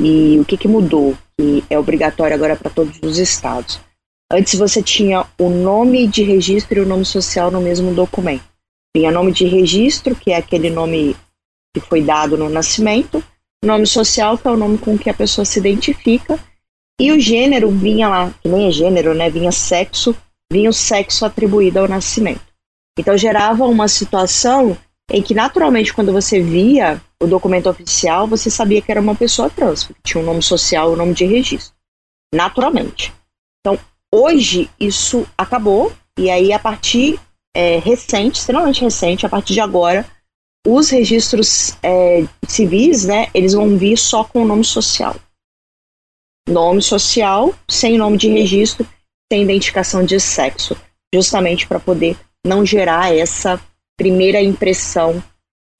[0.00, 1.18] E o que, que mudou?
[1.36, 3.80] Que é obrigatório agora para todos os estados.
[4.32, 8.44] Antes você tinha o nome de registro e o nome social no mesmo documento.
[8.96, 11.16] Tinha nome de registro, que é aquele nome
[11.74, 13.20] que foi dado no nascimento,
[13.64, 16.38] nome social, que é o nome com que a pessoa se identifica,
[17.00, 19.28] e o gênero vinha lá, que nem é gênero, né?
[19.28, 20.16] Vinha sexo,
[20.52, 22.42] vinha o sexo atribuído ao nascimento.
[22.98, 24.76] Então gerava uma situação
[25.10, 29.50] em que naturalmente quando você via o documento oficial, você sabia que era uma pessoa
[29.50, 31.74] trans, porque tinha um nome social um nome de registro.
[32.32, 33.12] Naturalmente.
[33.60, 33.78] Então,
[34.12, 37.18] hoje isso acabou, e aí a partir
[37.56, 40.06] é, recente, extremamente recente, a partir de agora,
[40.66, 45.16] os registros é, civis, né, eles vão vir só com o nome social
[46.48, 48.86] nome social, sem nome de registro,
[49.32, 50.76] sem identificação de sexo,
[51.14, 52.16] justamente para poder
[52.46, 53.60] não gerar essa
[53.98, 55.22] primeira impressão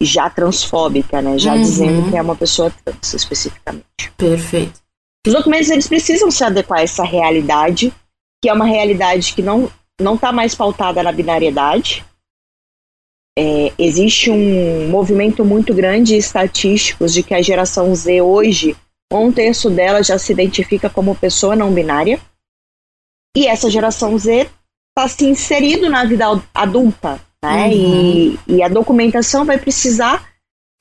[0.02, 1.38] já transfóbica, né?
[1.38, 1.62] Já uhum.
[1.62, 3.84] dizendo que é uma pessoa trans, especificamente.
[4.16, 4.80] Perfeito.
[5.26, 7.92] Os documentos eles precisam se adequar a essa realidade,
[8.42, 12.04] que é uma realidade que não não está mais pautada na binariedade.
[13.38, 18.76] É, existe um movimento muito grande estatísticos de que a geração Z hoje
[19.22, 22.20] um terço dela já se identifica como pessoa não binária.
[23.36, 24.48] E essa geração Z
[24.96, 27.66] está se inserindo na vida adulta, né?
[27.66, 27.72] Uhum.
[27.72, 30.24] E, e a documentação vai precisar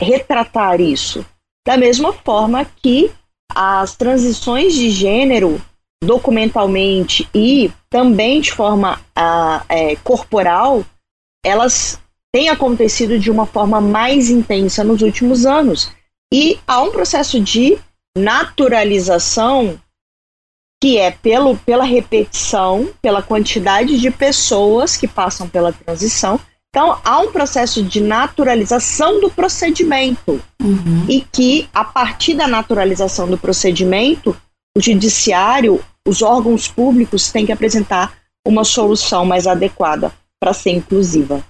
[0.02, 1.26] retratar isso.
[1.66, 3.12] Da mesma forma que
[3.54, 5.62] as transições de gênero
[6.04, 10.86] documentalmente e também de forma uh, é, corporal,
[11.46, 12.00] elas
[12.34, 15.92] têm acontecido de uma forma mais intensa nos últimos anos.
[16.34, 17.78] E há um processo de
[18.18, 19.80] naturalização,
[20.82, 26.40] que é pelo, pela repetição, pela quantidade de pessoas que passam pela transição.
[26.70, 30.42] Então, há um processo de naturalização do procedimento.
[30.62, 31.06] Uhum.
[31.08, 34.36] E que, a partir da naturalização do procedimento,
[34.76, 38.14] o judiciário, os órgãos públicos têm que apresentar
[38.46, 41.44] uma solução mais adequada para ser inclusiva.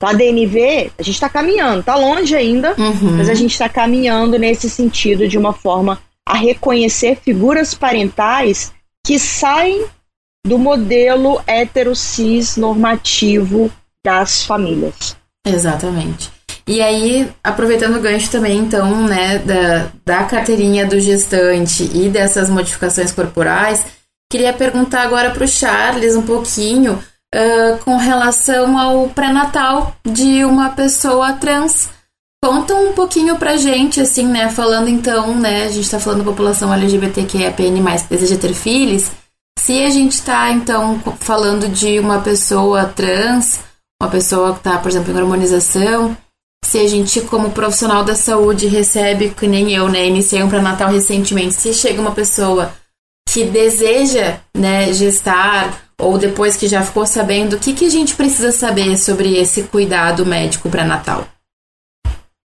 [0.00, 3.18] Então, a DNV, a gente está caminhando, está longe ainda, uhum.
[3.18, 8.72] mas a gente está caminhando nesse sentido de uma forma a reconhecer figuras parentais
[9.06, 9.84] que saem
[10.46, 13.70] do modelo hetero-cis normativo
[14.02, 15.14] das famílias.
[15.46, 16.32] Exatamente.
[16.66, 22.48] E aí, aproveitando o gancho também, então, né, da, da carteirinha do gestante e dessas
[22.48, 23.84] modificações corporais,
[24.30, 26.98] queria perguntar agora para o Charles um pouquinho
[27.34, 31.90] uh, com relação ao pré-natal de uma pessoa trans.
[32.42, 34.48] Conta um pouquinho pra gente, assim, né?
[34.48, 35.64] Falando então, né?
[35.64, 39.10] A gente tá falando da população LGBTQIAPN+, que deseja ter filhos.
[39.58, 43.60] Se a gente tá, então, falando de uma pessoa trans,
[44.02, 46.16] uma pessoa que tá, por exemplo, em harmonização,
[46.64, 50.06] se a gente, como profissional da saúde, recebe, que nem eu, né?
[50.06, 51.54] Iniciei um pré-natal recentemente.
[51.54, 52.72] Se chega uma pessoa
[53.28, 58.16] que deseja, né, gestar ou depois que já ficou sabendo, o que, que a gente
[58.16, 61.26] precisa saber sobre esse cuidado médico pré-natal?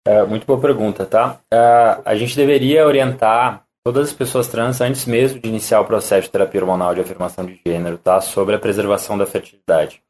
[0.08, 1.39] É, muito boa pergunta, tá?
[1.54, 6.24] É, a gente deveria orientar todas as pessoas trans antes mesmo de iniciar o processo
[6.24, 8.22] de terapia hormonal de afirmação de gênero, tá?
[8.22, 10.02] Sobre a preservação da fertilidade.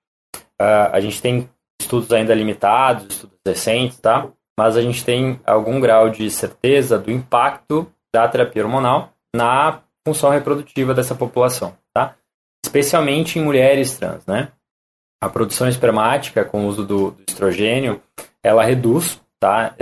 [0.59, 1.49] É, a gente tem
[1.81, 4.27] estudos ainda limitados, estudos recentes, tá?
[4.57, 10.29] Mas a gente tem algum grau de certeza do impacto da terapia hormonal na função
[10.29, 11.73] reprodutiva dessa população?
[12.63, 14.49] Especialmente em mulheres trans, né?
[15.21, 18.01] A produção espermática com o uso do, do estrogênio,
[18.41, 19.73] ela reduz, tá?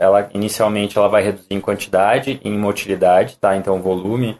[0.00, 3.56] Ela inicialmente ela vai reduzir em quantidade e em motilidade, tá?
[3.56, 4.38] Então volume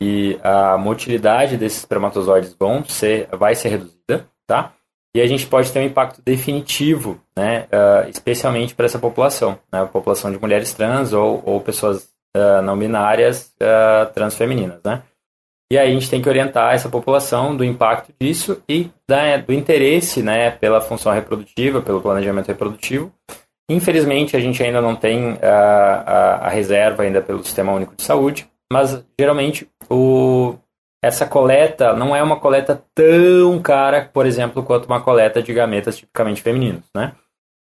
[0.00, 4.72] e a motilidade desses espermatozoides vão ser, vai ser reduzida, tá?
[5.14, 7.66] E a gente pode ter um impacto definitivo, né?
[7.72, 9.82] Uh, especialmente para essa população, né?
[9.82, 13.54] A população de mulheres trans ou, ou pessoas uh, não binárias
[14.12, 15.02] transfemininas, né?
[15.74, 19.52] E aí a gente tem que orientar essa população do impacto disso e da, do
[19.52, 23.12] interesse né, pela função reprodutiva, pelo planejamento reprodutivo.
[23.68, 25.48] Infelizmente, a gente ainda não tem a,
[26.06, 30.54] a, a reserva ainda pelo Sistema Único de Saúde, mas geralmente o,
[31.02, 35.96] essa coleta não é uma coleta tão cara, por exemplo, quanto uma coleta de gametas
[35.96, 37.14] tipicamente femininos, né?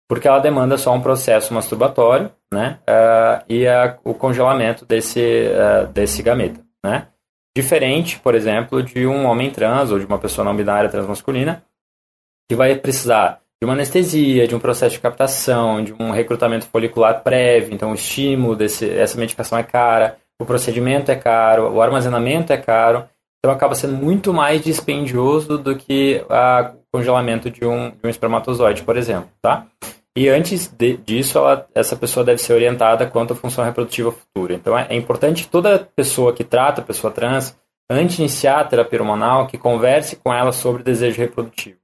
[0.07, 2.77] Porque ela demanda só um processo masturbatório, né?
[2.87, 7.07] Uh, e a, o congelamento desse, uh, desse gameta, né?
[7.55, 11.63] Diferente, por exemplo, de um homem trans ou de uma pessoa não binária transmasculina,
[12.49, 17.23] que vai precisar de uma anestesia, de um processo de captação, de um recrutamento folicular
[17.23, 22.51] prévio, então o estímulo desse, essa medicação é cara, o procedimento é caro, o armazenamento
[22.51, 23.07] é caro.
[23.39, 28.83] Então acaba sendo muito mais dispendioso do que o congelamento de um, de um espermatozoide,
[28.83, 29.67] por exemplo, tá?
[30.17, 34.53] E antes de, disso, ela, essa pessoa deve ser orientada quanto à função reprodutiva futura.
[34.53, 37.57] Então é, é importante toda pessoa que trata, pessoa trans,
[37.89, 41.77] antes de iniciar a terapia hormonal, que converse com ela sobre desejo reprodutivo.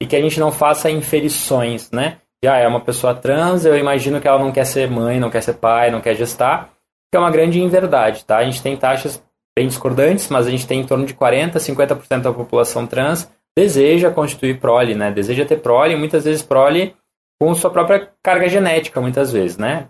[0.00, 2.18] E que a gente não faça inferições, né?
[2.44, 5.30] Já ah, é uma pessoa trans, eu imagino que ela não quer ser mãe, não
[5.30, 6.70] quer ser pai, não quer gestar,
[7.10, 8.38] que é uma grande inverdade, tá?
[8.38, 9.22] A gente tem taxas
[9.56, 14.10] bem discordantes, mas a gente tem em torno de 40, 50% da população trans deseja
[14.10, 15.12] constituir prole, né?
[15.12, 16.96] Deseja ter prole, muitas vezes prole
[17.42, 19.88] com sua própria carga genética, muitas vezes, né?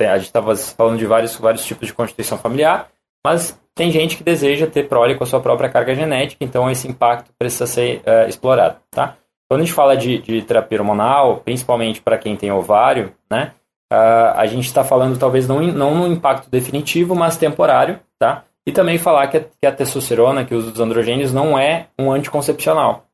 [0.00, 2.88] A gente estava falando de vários, vários tipos de constituição familiar,
[3.24, 6.88] mas tem gente que deseja ter prole com a sua própria carga genética, então esse
[6.88, 9.14] impacto precisa ser uh, explorado, tá?
[9.48, 13.52] Quando a gente fala de, de terapia hormonal, principalmente para quem tem ovário, né?
[13.92, 18.42] Uh, a gente está falando talvez não, não no impacto definitivo, mas temporário, tá?
[18.66, 23.06] E também falar que a, que a testosterona, que os androgênios, não é um anticoncepcional.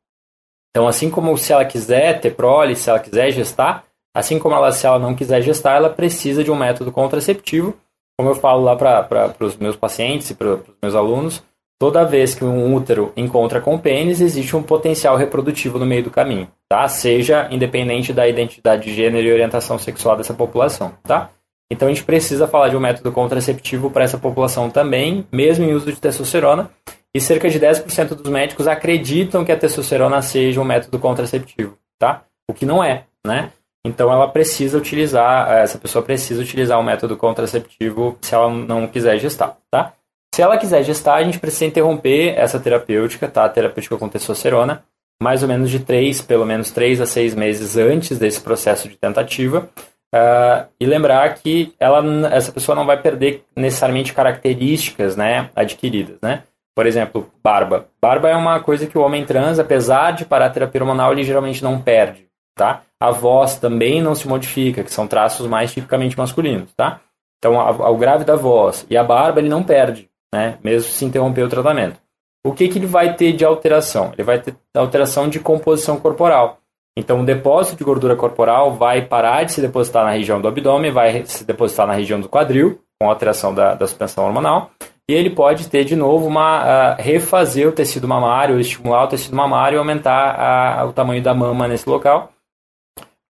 [0.71, 4.71] Então, assim como se ela quiser ter prole, se ela quiser gestar, assim como ela,
[4.73, 7.75] se ela não quiser gestar, ela precisa de um método contraceptivo
[8.19, 11.41] como eu falo lá para os meus pacientes e para os meus alunos,
[11.79, 16.03] toda vez que um útero encontra com o pênis, existe um potencial reprodutivo no meio
[16.03, 16.89] do caminho, tá?
[16.89, 21.31] Seja independente da identidade de gênero e orientação sexual dessa população, tá?
[21.71, 25.73] Então a gente precisa falar de um método contraceptivo para essa população também, mesmo em
[25.73, 26.69] uso de testosterona,
[27.15, 32.23] e cerca de 10% dos médicos acreditam que a testosterona seja um método contraceptivo, tá?
[32.49, 33.53] O que não é, né?
[33.85, 39.19] Então ela precisa utilizar, essa pessoa precisa utilizar o método contraceptivo se ela não quiser
[39.19, 39.93] gestar, tá?
[40.35, 43.45] Se ela quiser gestar, a gente precisa interromper essa terapêutica, tá?
[43.45, 44.85] A terapêutica com testosterona,
[45.23, 48.97] mais ou menos de três, pelo menos três a seis meses antes desse processo de
[48.97, 49.69] tentativa.
[50.15, 56.45] Uh, e lembrar que ela, essa pessoa não vai perder necessariamente características né, adquiridas, né?
[56.79, 57.89] Por exemplo, barba.
[58.01, 61.81] Barba é uma coisa que o homem trans, apesar de parar hormonal, ele geralmente não
[61.81, 62.83] perde tá?
[63.01, 67.01] A voz também não se modifica, que são traços mais tipicamente masculinos, tá?
[67.39, 70.59] Então, a, a, o grave da voz e a barba ele não perde, né?
[70.63, 71.97] Mesmo se interromper o tratamento.
[72.45, 74.13] O que, que ele vai ter de alteração?
[74.15, 76.59] Ele vai ter alteração de composição corporal.
[76.97, 80.91] Então, o depósito de gordura corporal vai parar de se depositar na região do abdômen,
[80.91, 84.73] vai se depositar na região do quadril, com alteração da, da suspensão hormonal,
[85.09, 89.35] e ele pode ter de novo uma uh, refazer o tecido mamário, estimular o tecido
[89.35, 92.33] mamário e aumentar o tamanho da mama nesse local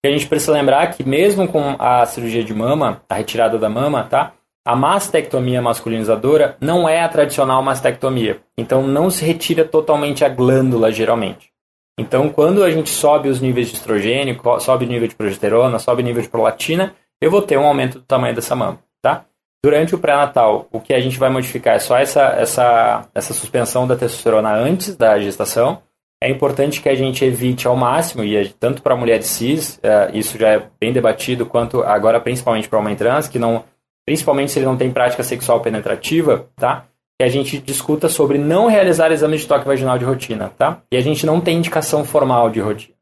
[0.05, 4.05] a gente precisa lembrar que mesmo com a cirurgia de mama, a retirada da mama,
[4.05, 4.31] tá?
[4.65, 8.39] A mastectomia masculinizadora não é a tradicional mastectomia.
[8.57, 11.51] Então não se retira totalmente a glândula geralmente.
[11.99, 16.01] Então quando a gente sobe os níveis de estrogênio, sobe o nível de progesterona, sobe
[16.01, 19.25] o nível de prolactina, eu vou ter um aumento do tamanho dessa mama, tá?
[19.63, 23.85] Durante o pré-natal, o que a gente vai modificar é só essa, essa, essa suspensão
[23.85, 25.81] da testosterona antes da gestação
[26.21, 30.37] é importante que a gente evite ao máximo, e tanto para mulheres cis, é, isso
[30.37, 33.63] já é bem debatido, quanto agora principalmente para homem trans, que não,
[34.05, 36.85] principalmente se ele não tem prática sexual penetrativa, tá?
[37.17, 40.81] Que a gente discuta sobre não realizar exames de toque vaginal de rotina, tá?
[40.91, 42.95] E a gente não tem indicação formal de rotina.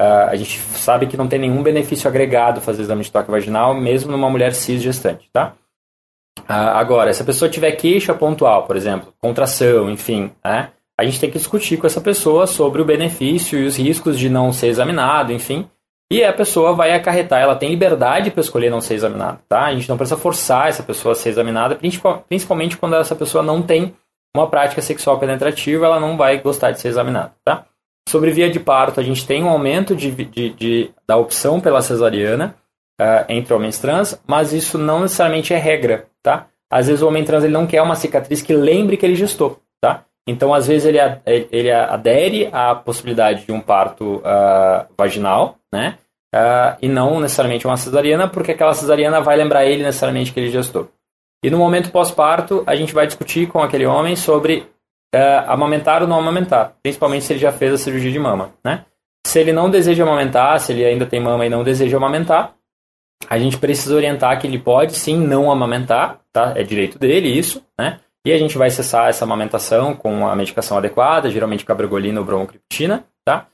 [0.00, 3.74] Uh, a gente sabe que não tem nenhum benefício agregado fazer exame de toque vaginal,
[3.74, 5.54] mesmo numa mulher cis gestante, tá?
[6.38, 10.70] Uh, agora, se a pessoa tiver queixa pontual, por exemplo, contração, enfim, né?
[11.00, 14.28] a gente tem que discutir com essa pessoa sobre o benefício e os riscos de
[14.28, 15.66] não ser examinado, enfim.
[16.12, 19.66] E a pessoa vai acarretar, ela tem liberdade para escolher não ser examinada, tá?
[19.66, 23.62] A gente não precisa forçar essa pessoa a ser examinada, principalmente quando essa pessoa não
[23.62, 23.94] tem
[24.36, 27.64] uma prática sexual penetrativa, ela não vai gostar de ser examinada, tá?
[28.06, 31.80] Sobre via de parto, a gente tem um aumento de, de, de da opção pela
[31.80, 32.56] cesariana
[33.00, 36.46] uh, entre homens trans, mas isso não necessariamente é regra, tá?
[36.70, 39.60] Às vezes o homem trans ele não quer uma cicatriz que lembre que ele gestou,
[39.80, 40.04] tá?
[40.26, 45.98] Então, às vezes, ele, ele adere à possibilidade de um parto uh, vaginal, né?
[46.32, 50.50] Uh, e não necessariamente uma cesariana, porque aquela cesariana vai lembrar ele necessariamente que ele
[50.50, 50.88] gestou.
[51.42, 54.58] E no momento pós-parto, a gente vai discutir com aquele homem sobre
[55.14, 58.84] uh, amamentar ou não amamentar, principalmente se ele já fez a cirurgia de mama, né?
[59.26, 62.54] Se ele não deseja amamentar, se ele ainda tem mama e não deseja amamentar,
[63.28, 66.52] a gente precisa orientar que ele pode sim não amamentar, tá?
[66.56, 68.00] É direito dele isso, né?
[68.24, 73.04] E a gente vai cessar essa amamentação com a medicação adequada, geralmente cabergolina ou bromocriptina,
[73.24, 73.46] tá?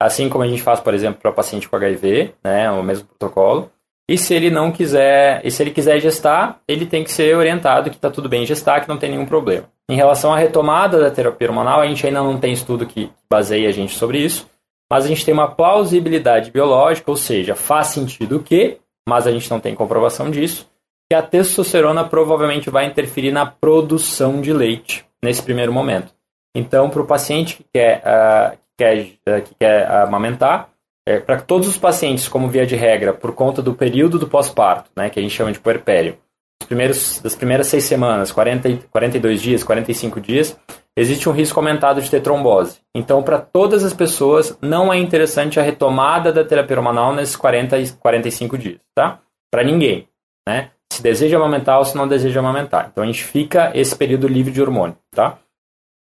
[0.00, 3.70] Assim como a gente faz, por exemplo, para paciente com HIV, né, o mesmo protocolo.
[4.08, 7.88] E se ele não quiser, e se ele quiser gestar, ele tem que ser orientado
[7.88, 9.64] que está tudo bem gestar, que não tem nenhum problema.
[9.88, 13.66] Em relação à retomada da terapia hormonal, a gente ainda não tem estudo que baseie
[13.66, 14.46] a gente sobre isso,
[14.90, 19.50] mas a gente tem uma plausibilidade biológica, ou seja, faz sentido que, mas a gente
[19.50, 20.68] não tem comprovação disso,
[21.10, 26.12] que a testosterona provavelmente vai interferir na produção de leite nesse primeiro momento.
[26.54, 28.98] Então, para o paciente que quer, uh, que quer,
[29.28, 30.68] uh, que quer amamentar,
[31.06, 34.90] é, para todos os pacientes, como via de regra, por conta do período do pós-parto,
[34.96, 36.16] né, que a gente chama de puerpério,
[36.62, 40.56] os primeiros, das primeiras seis semanas, 40, 42 dias, 45 dias,
[40.96, 42.80] existe um risco aumentado de ter trombose.
[42.94, 47.78] Então, para todas as pessoas, não é interessante a retomada da terapia hormonal nesses 40
[47.78, 49.20] e 45 dias, tá?
[49.50, 50.08] Para ninguém,
[50.46, 50.70] né?
[50.92, 52.88] Se deseja amamentar ou se não deseja amamentar.
[52.90, 55.38] Então, a gente fica esse período livre de hormônio, tá?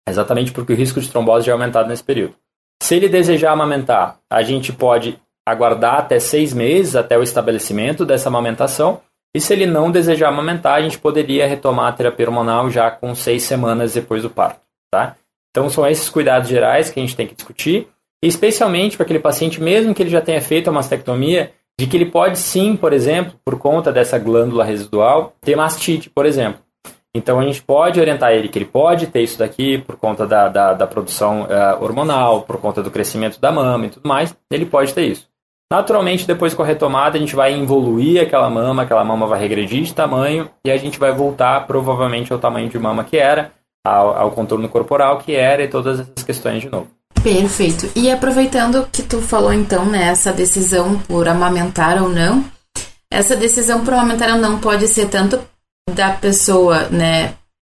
[0.08, 2.34] Exatamente porque o risco de trombose já é aumentado nesse período.
[2.82, 5.16] Se ele desejar amamentar, a gente pode
[5.46, 9.00] aguardar até seis meses até o estabelecimento dessa amamentação.
[9.34, 13.14] E se ele não desejar amamentar, a gente poderia retomar a terapia hormonal já com
[13.14, 14.60] seis semanas depois do parto.
[14.92, 15.16] Tá?
[15.50, 17.88] Então são esses cuidados gerais que a gente tem que discutir,
[18.22, 22.06] especialmente para aquele paciente, mesmo que ele já tenha feito a mastectomia, de que ele
[22.06, 26.60] pode sim, por exemplo, por conta dessa glândula residual, ter mastite, por exemplo.
[27.14, 30.48] Então a gente pode orientar ele que ele pode ter isso daqui por conta da,
[30.48, 34.66] da, da produção uh, hormonal, por conta do crescimento da mama e tudo mais, ele
[34.66, 35.26] pode ter isso.
[35.70, 39.84] Naturalmente, depois com a retomada, a gente vai evoluir aquela mama, aquela mama vai regredir
[39.84, 43.52] de tamanho e a gente vai voltar provavelmente ao tamanho de mama que era,
[43.84, 46.88] ao, ao contorno corporal que era e todas essas questões de novo.
[47.22, 47.88] Perfeito.
[47.94, 52.44] E aproveitando que tu falou então, né, decisão por amamentar ou não,
[53.10, 55.38] essa decisão por amamentar ou não pode ser tanto
[55.94, 57.34] da pessoa, né,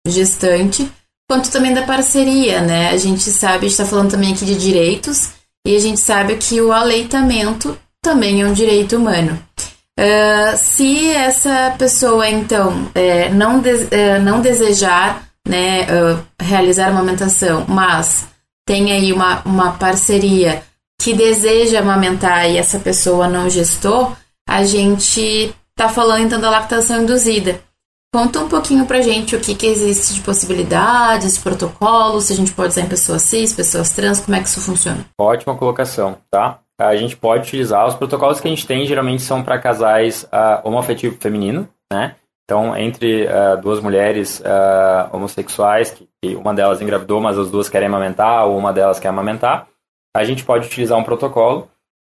[0.07, 0.90] gestante,
[1.28, 2.90] quanto também da parceria, né?
[2.90, 5.32] A gente sabe, está falando também aqui de direitos,
[5.66, 9.42] e a gente sabe que o aleitamento também é um direito humano.
[9.98, 16.90] Uh, se essa pessoa, então, é, não, de, é, não desejar né, uh, realizar a
[16.90, 18.26] amamentação, mas
[18.66, 20.62] tem aí uma, uma parceria
[21.01, 24.16] que deseja amamentar e essa pessoa não gestou,
[24.49, 27.61] a gente está falando então da lactação induzida.
[28.14, 32.36] Conta um pouquinho pra gente o que, que existe de possibilidades, de protocolos, se a
[32.36, 35.05] gente pode usar em pessoas cis, pessoas trans, como é que isso funciona?
[35.20, 36.61] Ótima colocação, tá?
[36.80, 40.66] A gente pode utilizar, os protocolos que a gente tem geralmente são para casais uh,
[40.66, 42.14] homoafetivo feminino, né?
[42.45, 47.70] Então, entre uh, duas mulheres uh, homossexuais, que, que, uma delas engravidou, mas as duas
[47.70, 49.66] querem amamentar, ou uma delas quer amamentar,
[50.14, 51.68] a gente pode utilizar um protocolo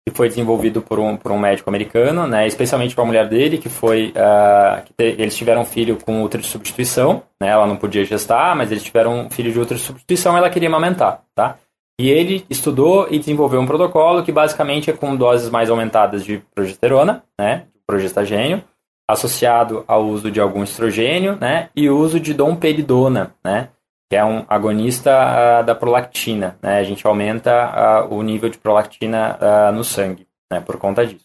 [0.07, 3.57] que foi desenvolvido por um, por um médico americano, né, especialmente para a mulher dele,
[3.57, 7.67] que foi uh, que te, eles tiveram um filho com útero de substituição, né, ela
[7.67, 11.23] não podia gestar, mas eles tiveram um filho de útero de substituição, ela queria amamentar,
[11.35, 11.57] tá?
[11.99, 16.43] E ele estudou e desenvolveu um protocolo que basicamente é com doses mais aumentadas de
[16.55, 18.63] progesterona, né, progestagênio,
[19.09, 23.69] associado ao uso de algum estrogênio, né, e uso de domperidona, né,
[24.11, 26.57] que é um agonista uh, da prolactina.
[26.63, 26.79] Né?
[26.79, 31.25] A gente aumenta uh, o nível de prolactina uh, no sangue né, por conta disso.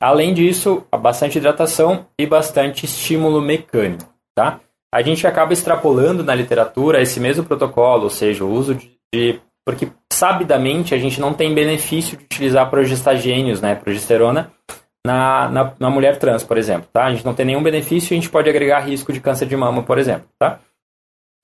[0.00, 4.08] Além disso, bastante hidratação e bastante estímulo mecânico.
[4.34, 4.60] Tá?
[4.92, 8.98] A gente acaba extrapolando na literatura esse mesmo protocolo, ou seja, o uso de.
[9.14, 14.50] de porque sabidamente a gente não tem benefício de utilizar progestagênios, né, progesterona,
[15.06, 16.88] na, na, na mulher trans, por exemplo.
[16.92, 17.04] Tá?
[17.04, 19.56] A gente não tem nenhum benefício e a gente pode agregar risco de câncer de
[19.56, 20.28] mama, por exemplo.
[20.38, 20.58] Tá?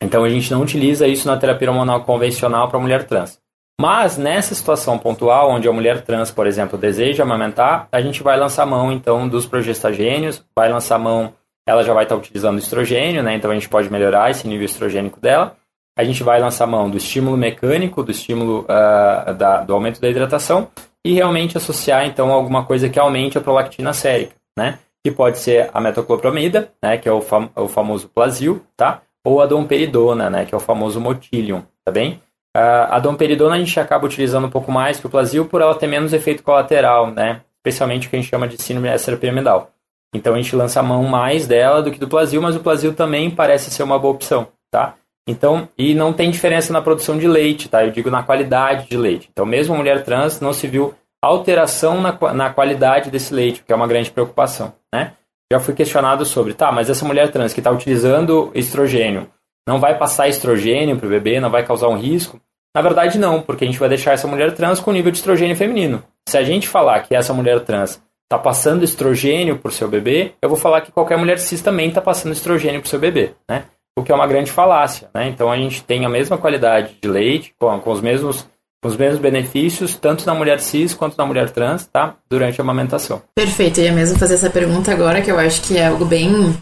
[0.02, 3.40] Então a gente não utiliza isso na terapia hormonal convencional para mulher trans.
[3.80, 8.38] Mas nessa situação pontual, onde a mulher trans, por exemplo, deseja amamentar, a gente vai
[8.38, 11.34] lançar mão então dos progestagênios, vai lançar mão,
[11.66, 13.34] ela já vai estar utilizando estrogênio, né?
[13.34, 15.56] Então a gente pode melhorar esse nível estrogênico dela.
[15.96, 20.08] A gente vai lançar mão do estímulo mecânico, do estímulo uh, da, do aumento da
[20.08, 20.68] hidratação
[21.04, 24.78] e realmente associar então alguma coisa que aumente a prolactina sérica, né?
[25.04, 26.98] Que pode ser a metoclopramida, né?
[26.98, 29.00] Que é o, fam o famoso Plasil, tá?
[29.26, 32.22] ou a domperidona, né, que é o famoso motilium, tá bem?
[32.56, 35.74] Uh, a domperidona a gente acaba utilizando um pouco mais que o plasio por ela
[35.74, 39.72] ter menos efeito colateral, né, especialmente o que a gente chama de síndrome extrapiramidal.
[40.14, 42.94] Então a gente lança a mão mais dela do que do plasio, mas o plasio
[42.94, 44.94] também parece ser uma boa opção, tá?
[45.26, 47.84] Então, e não tem diferença na produção de leite, tá?
[47.84, 49.28] Eu digo na qualidade de leite.
[49.32, 53.72] Então, mesmo a mulher trans não se viu alteração na, na qualidade desse leite, que
[53.72, 55.12] é uma grande preocupação, né?
[55.52, 59.28] já fui questionado sobre, tá, mas essa mulher trans que está utilizando estrogênio,
[59.66, 62.40] não vai passar estrogênio para o bebê, não vai causar um risco?
[62.74, 65.56] Na verdade, não, porque a gente vai deixar essa mulher trans com nível de estrogênio
[65.56, 66.02] feminino.
[66.28, 70.32] Se a gente falar que essa mulher trans está passando estrogênio para o seu bebê,
[70.42, 73.32] eu vou falar que qualquer mulher cis também está passando estrogênio para o seu bebê,
[73.48, 73.64] né?
[73.98, 75.28] O que é uma grande falácia, né?
[75.28, 78.46] Então a gente tem a mesma qualidade de leite, com, com os mesmos
[78.84, 82.14] os mesmos benefícios, tanto na mulher cis quanto na mulher trans, tá?
[82.30, 83.22] Durante a amamentação.
[83.34, 86.56] Perfeito, eu ia mesmo fazer essa pergunta agora, que eu acho que é algo bem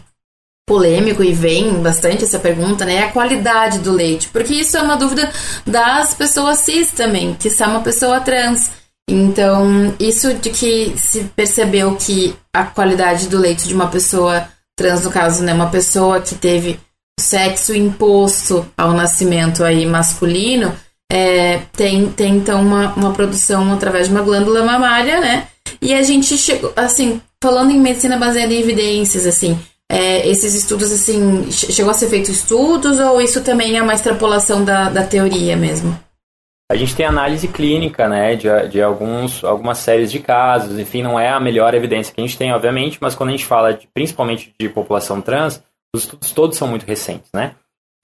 [0.67, 2.95] polêmico e vem bastante essa pergunta, né?
[2.95, 5.31] É a qualidade do leite, porque isso é uma dúvida
[5.65, 8.71] das pessoas cis também, que são uma pessoa trans.
[9.07, 15.03] Então, isso de que se percebeu que a qualidade do leite de uma pessoa trans,
[15.03, 16.79] no caso, né, uma pessoa que teve
[17.19, 20.73] sexo imposto ao nascimento aí masculino,
[21.11, 25.47] é, tem, tem então uma, uma produção através de uma glândula mamária, né?
[25.81, 29.57] E a gente chegou, assim, falando em medicina baseada em evidências, assim,
[29.89, 34.65] é, esses estudos, assim, chegou a ser feito estudos ou isso também é uma extrapolação
[34.65, 35.97] da, da teoria mesmo?
[36.71, 41.19] A gente tem análise clínica, né, de, de alguns, algumas séries de casos, enfim, não
[41.19, 43.87] é a melhor evidência que a gente tem, obviamente, mas quando a gente fala de,
[43.93, 45.61] principalmente de população trans,
[45.95, 47.55] os estudos todos são muito recentes, né?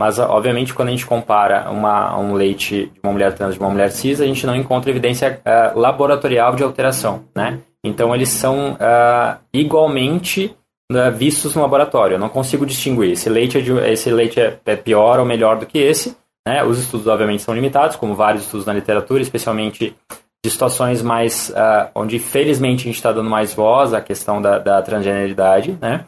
[0.01, 3.69] Mas, obviamente, quando a gente compara uma, um leite de uma mulher trans de uma
[3.69, 7.59] mulher cis, a gente não encontra evidência uh, laboratorial de alteração, né?
[7.83, 10.55] Então, eles são uh, igualmente
[10.91, 12.15] uh, vistos no laboratório.
[12.15, 13.11] Eu não consigo distinguir.
[13.11, 16.17] Esse leite, é, de, esse leite é, é pior ou melhor do que esse.
[16.47, 16.63] Né?
[16.63, 19.95] Os estudos, obviamente, são limitados, como vários estudos na literatura, especialmente
[20.43, 21.53] de situações mais...
[21.93, 26.05] onde, felizmente, a gente está dando mais voz à questão da, da transgeneridade, né?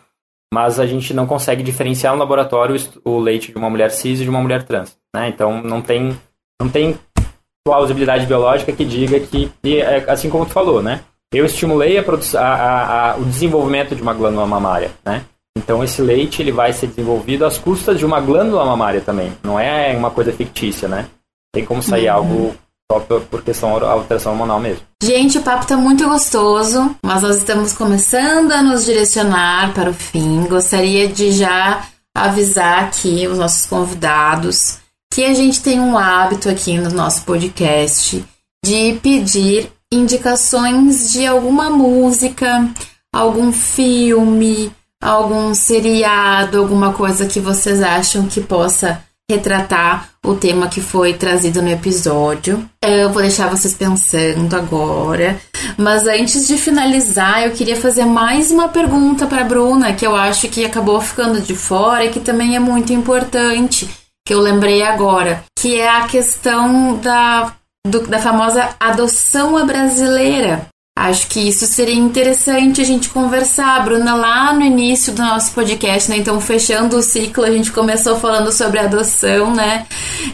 [0.54, 4.24] Mas a gente não consegue diferenciar no laboratório o leite de uma mulher cis e
[4.24, 4.96] de uma mulher trans.
[5.14, 5.28] Né?
[5.30, 6.16] Então não tem,
[6.62, 6.96] não tem
[7.66, 11.02] plausibilidade biológica que diga que, é assim como tu falou, né?
[11.34, 12.04] Eu estimulei a
[12.38, 15.24] a, a, o desenvolvimento de uma glândula mamária, né?
[15.58, 19.32] Então esse leite ele vai ser desenvolvido às custas de uma glândula mamária também.
[19.42, 21.08] Não é uma coisa fictícia, né?
[21.52, 22.16] Tem como sair uhum.
[22.16, 22.56] algo
[22.92, 24.84] só por questão alteração hormonal mesmo.
[25.02, 29.94] Gente, o papo tá muito gostoso, mas nós estamos começando a nos direcionar para o
[29.94, 30.46] fim.
[30.48, 34.78] Gostaria de já avisar aqui os nossos convidados
[35.14, 38.24] que a gente tem um hábito aqui no nosso podcast
[38.66, 42.68] de pedir indicações de alguma música,
[43.14, 50.82] algum filme, algum seriado, alguma coisa que vocês acham que possa retratar o tema que
[50.82, 52.68] foi trazido no episódio.
[52.82, 55.40] Eu vou deixar vocês pensando agora.
[55.78, 60.48] Mas antes de finalizar, eu queria fazer mais uma pergunta para Bruna, que eu acho
[60.50, 63.90] que acabou ficando de fora e que também é muito importante,
[64.26, 67.54] que eu lembrei agora, que é a questão da,
[67.88, 70.68] do, da famosa adoção à brasileira.
[70.96, 76.08] Acho que isso seria interessante a gente conversar, Bruna, lá no início do nosso podcast,
[76.08, 76.18] né?
[76.18, 79.88] Então, fechando o ciclo, a gente começou falando sobre adoção, né?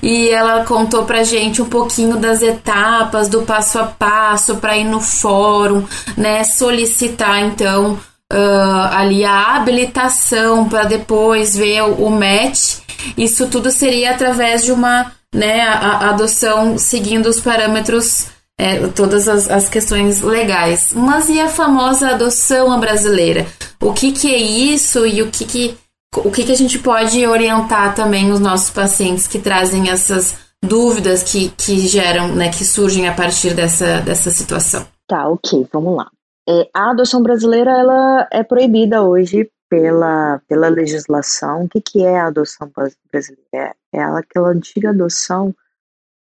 [0.04, 4.84] E ela contou pra gente um pouquinho das etapas, do passo a passo para ir
[4.84, 5.86] no fórum,
[6.18, 6.44] né?
[6.44, 7.98] Solicitar, então,
[8.32, 12.80] uh, ali a habilitação para depois ver o, match.
[13.18, 18.28] Isso tudo seria através de uma, né, a, a adoção seguindo os parâmetros
[18.60, 20.92] é, todas as, as, questões legais.
[20.94, 23.46] Mas e a famosa adoção brasileira?
[23.82, 25.78] O que, que é isso e o que, que,
[26.18, 31.24] o que, que a gente pode orientar também os nossos pacientes que trazem essas dúvidas
[31.24, 34.86] que, que geram, né, que surgem a partir dessa, dessa situação?
[35.08, 36.12] Tá, ok, vamos lá.
[36.48, 41.64] É, a adoção brasileira ela é proibida hoje pela, pela legislação.
[41.64, 42.70] O que, que é a adoção
[43.10, 43.74] brasileira?
[43.94, 45.56] É aquela antiga adoção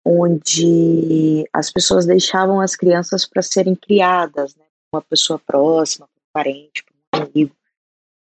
[0.06, 6.84] onde as pessoas deixavam as crianças para serem criadas, né, uma pessoa próxima, um parente,
[7.14, 7.56] um amigo,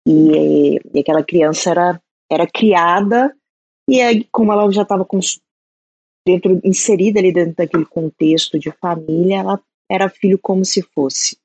[0.07, 3.35] e, e, aquela criança era, era criada
[3.89, 5.07] e aí, como ela já estava
[6.27, 11.39] dentro inserida ali dentro daquele contexto de família, ela era filho como se fosse.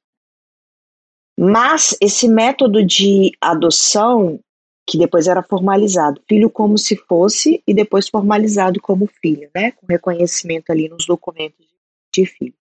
[1.37, 4.39] Mas esse método de adoção
[4.89, 9.85] que depois era formalizado, filho como se fosse e depois formalizado como filho, né, com
[9.87, 11.63] reconhecimento ali nos documentos
[12.11, 12.55] de filho.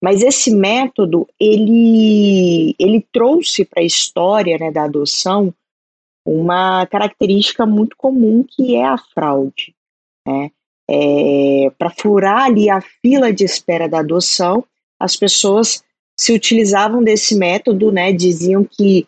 [0.00, 5.52] Mas esse método ele ele trouxe para a história né, da adoção
[6.24, 9.74] uma característica muito comum que é a fraude,
[10.24, 10.52] né?
[10.90, 14.64] É, para furar ali a fila de espera da adoção,
[14.98, 15.82] as pessoas
[16.16, 18.12] se utilizavam desse método, né?
[18.12, 19.06] Diziam que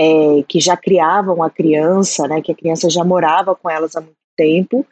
[0.00, 4.00] é, que já criavam a criança, né, que a criança já morava com elas há
[4.00, 4.86] muito tempo,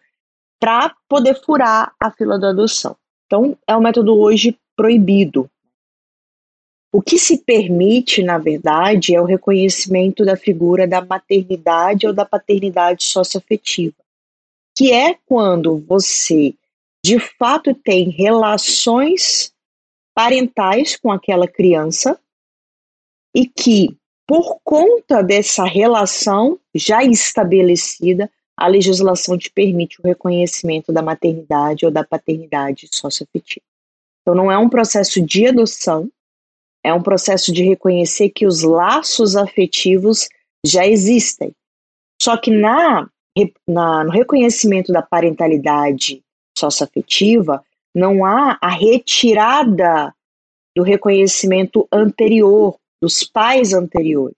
[0.60, 2.94] para poder furar a fila da adoção.
[3.24, 5.50] Então, é um método hoje proibido.
[6.92, 12.26] O que se permite, na verdade, é o reconhecimento da figura da maternidade ou da
[12.26, 13.96] paternidade socioafetiva,
[14.76, 16.54] que é quando você,
[17.02, 19.54] de fato, tem relações
[20.14, 22.18] parentais com aquela criança
[23.34, 23.97] e que
[24.28, 31.90] por conta dessa relação já estabelecida, a legislação te permite o reconhecimento da maternidade ou
[31.90, 33.64] da paternidade socioafetiva.
[34.20, 36.10] Então, não é um processo de adoção,
[36.84, 40.28] é um processo de reconhecer que os laços afetivos
[40.62, 41.54] já existem.
[42.20, 43.08] Só que na,
[43.66, 46.22] na, no reconhecimento da parentalidade
[46.58, 47.64] socioafetiva,
[47.94, 50.14] não há a retirada
[50.76, 54.36] do reconhecimento anterior dos pais anteriores,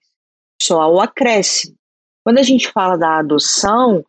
[0.61, 1.77] só o acréscimo.
[2.25, 4.05] Quando a gente fala da adoção,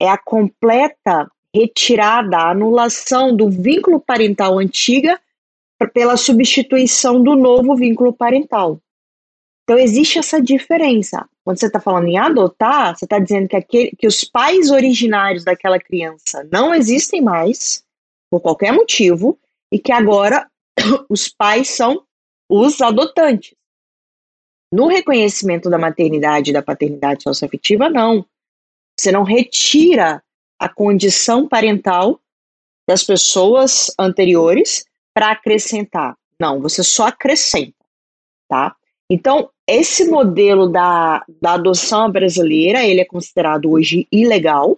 [0.00, 5.18] é a completa retirada, a anulação do vínculo parental antiga
[5.92, 8.80] pela substituição do novo vínculo parental.
[9.64, 11.28] Então, existe essa diferença.
[11.44, 15.44] Quando você está falando em adotar, você está dizendo que, aquele, que os pais originários
[15.44, 17.84] daquela criança não existem mais,
[18.30, 19.38] por qualquer motivo,
[19.72, 20.48] e que agora
[21.08, 22.04] os pais são
[22.48, 23.54] os adotantes.
[24.76, 28.26] No reconhecimento da maternidade e da paternidade socioafetiva, não.
[28.94, 30.22] Você não retira
[30.58, 32.20] a condição parental
[32.86, 36.14] das pessoas anteriores para acrescentar.
[36.38, 37.72] Não, você só acrescenta,
[38.46, 38.76] tá?
[39.08, 44.72] Então, esse modelo da, da adoção brasileira, ele é considerado hoje ilegal.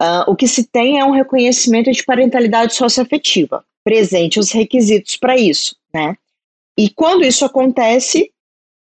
[0.00, 5.36] Uh, o que se tem é um reconhecimento de parentalidade socioafetiva, presente os requisitos para
[5.36, 6.16] isso, né?
[6.78, 8.32] E quando isso acontece,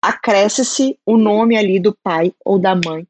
[0.02, 3.06] acresce-se o nome ali do pai ou da mãe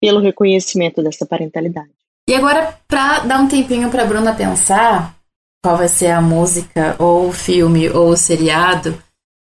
[0.00, 1.90] pelo reconhecimento dessa parentalidade.
[2.28, 5.16] E agora, para dar um tempinho para Bruna pensar
[5.64, 8.96] qual vai ser a música, ou o filme, ou o seriado,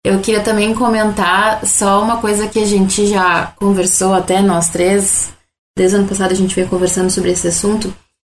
[0.04, 5.34] eu queria também comentar só uma coisa que a gente já conversou até nós três,
[5.78, 7.94] desde o ano passado a gente veio conversando sobre esse assunto,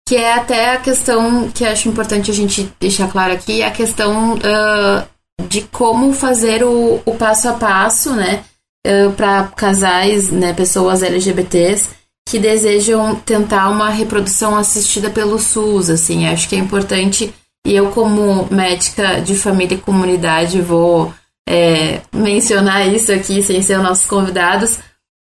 [0.07, 4.35] que é até a questão que acho importante a gente deixar claro aqui, a questão
[4.35, 8.43] uh, de como fazer o, o, passo a passo, né,
[8.87, 11.89] uh, para casais, né, pessoas LGBTs
[12.27, 17.33] que desejam tentar uma reprodução assistida pelo SUS, assim, acho que é importante
[17.65, 21.13] e eu como médica de família e comunidade vou
[21.47, 24.79] é, mencionar isso aqui sem ser nossos convidados,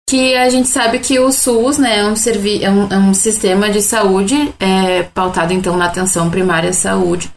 [0.09, 3.15] que a gente sabe que o SUS né, é, um servi é, um, é um
[3.15, 7.31] sistema de saúde é, pautado então na atenção primária à saúde.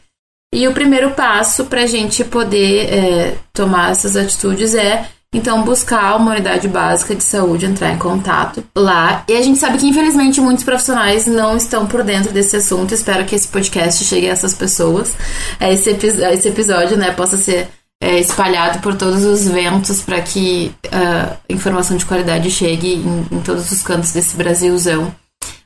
[0.54, 6.32] E o primeiro passo para a gente poder tomar essas atitudes é então buscar uma
[6.32, 9.24] unidade básica de saúde, entrar em contato lá.
[9.28, 12.94] E a gente sabe que infelizmente muitos profissionais não estão por dentro desse assunto.
[12.94, 15.14] Espero que esse podcast chegue a essas pessoas.
[15.60, 17.68] É, esse, esse episódio né, possa ser
[18.04, 23.26] é, espalhado por todos os ventos para que a uh, informação de qualidade chegue em,
[23.32, 25.16] em, todos os cantos desse Brasilzão.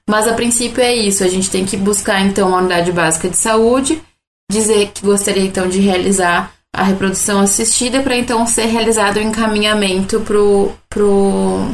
[0.07, 3.35] Mas a princípio é isso, a gente tem que buscar então a unidade básica de
[3.35, 4.01] saúde,
[4.49, 10.19] dizer que gostaria então de realizar a reprodução assistida para então ser realizado o encaminhamento
[10.19, 11.71] pro, pro,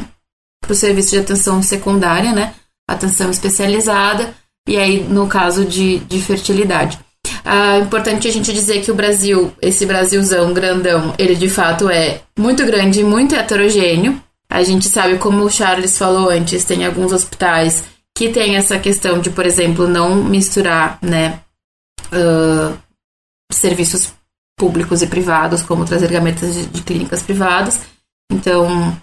[0.62, 2.54] pro serviço de atenção secundária, né?
[2.88, 4.34] Atenção especializada,
[4.66, 6.98] e aí no caso de, de fertilidade.
[7.44, 12.22] Ah, importante a gente dizer que o Brasil, esse Brasilzão grandão, ele de fato é
[12.38, 14.18] muito grande e muito heterogêneo.
[14.48, 17.84] A gente sabe, como o Charles falou antes, tem alguns hospitais
[18.16, 21.40] que tem essa questão de, por exemplo, não misturar, né,
[22.10, 22.74] uh,
[23.52, 24.14] serviços
[24.56, 27.80] públicos e privados, como trazer gametas de, de clínicas privadas.
[28.30, 28.96] Então,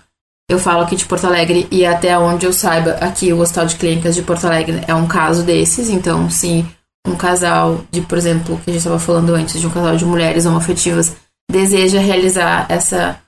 [0.50, 3.76] eu falo aqui de Porto Alegre e até onde eu saiba, aqui o Hospital de
[3.76, 5.90] Clínicas de Porto Alegre é um caso desses.
[5.90, 6.66] Então, se
[7.08, 10.06] um casal de, por exemplo, que a gente estava falando antes, de um casal de
[10.06, 11.16] mulheres homoafetivas,
[11.50, 13.20] deseja realizar essa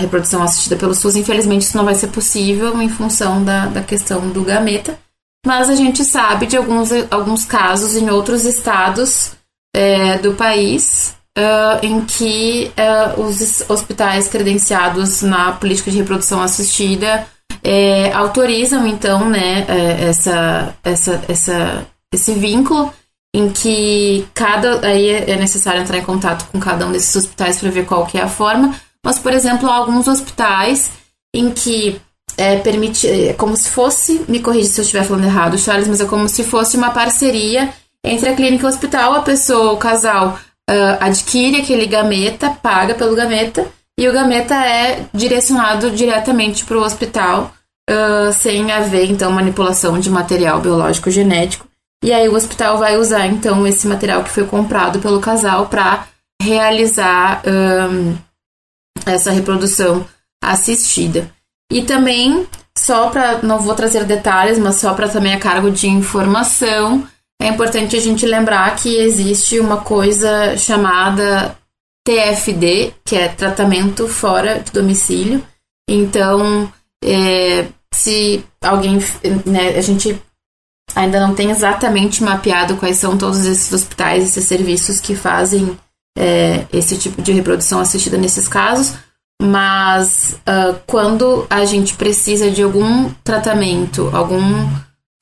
[0.00, 4.30] reprodução assistida pelo SUS, infelizmente isso não vai ser possível em função da, da questão
[4.30, 4.96] do gameta.
[5.44, 9.32] Mas a gente sabe de alguns, alguns casos em outros estados
[9.74, 17.26] é, do país uh, em que uh, os hospitais credenciados na política de reprodução assistida
[17.62, 22.92] é, autorizam então né, é, essa, essa, essa esse vínculo
[23.34, 27.70] em que cada aí é necessário entrar em contato com cada um desses hospitais para
[27.70, 28.74] ver qual que é a forma,
[29.04, 30.90] mas por exemplo, há alguns hospitais
[31.34, 32.00] em que
[32.36, 36.00] é, permite, é como se fosse, me corrija se eu estiver falando errado, Charles, mas
[36.00, 37.72] é como se fosse uma parceria
[38.04, 40.38] entre a clínica e o hospital, a pessoa, o casal
[40.68, 43.66] uh, adquire aquele gameta, paga pelo gameta,
[43.98, 47.52] e o gameta é direcionado diretamente para o hospital,
[47.90, 51.66] uh, sem haver então manipulação de material biológico genético.
[52.04, 56.06] E aí o hospital vai usar então esse material que foi comprado pelo casal para
[56.40, 58.16] realizar um,
[59.04, 60.06] essa reprodução
[60.42, 61.30] assistida.
[61.70, 62.46] E também,
[62.76, 67.06] só para, não vou trazer detalhes, mas só para também a cargo de informação,
[67.40, 71.56] é importante a gente lembrar que existe uma coisa chamada
[72.04, 75.44] TFD, que é tratamento fora de domicílio.
[75.88, 76.72] Então,
[77.04, 78.98] é, se alguém,
[79.46, 80.20] né, a gente
[80.94, 85.78] ainda não tem exatamente mapeado quais são todos esses hospitais, esses serviços que fazem
[86.18, 88.94] é, esse tipo de reprodução assistida nesses casos,
[89.40, 94.68] mas uh, quando a gente precisa de algum tratamento, algum,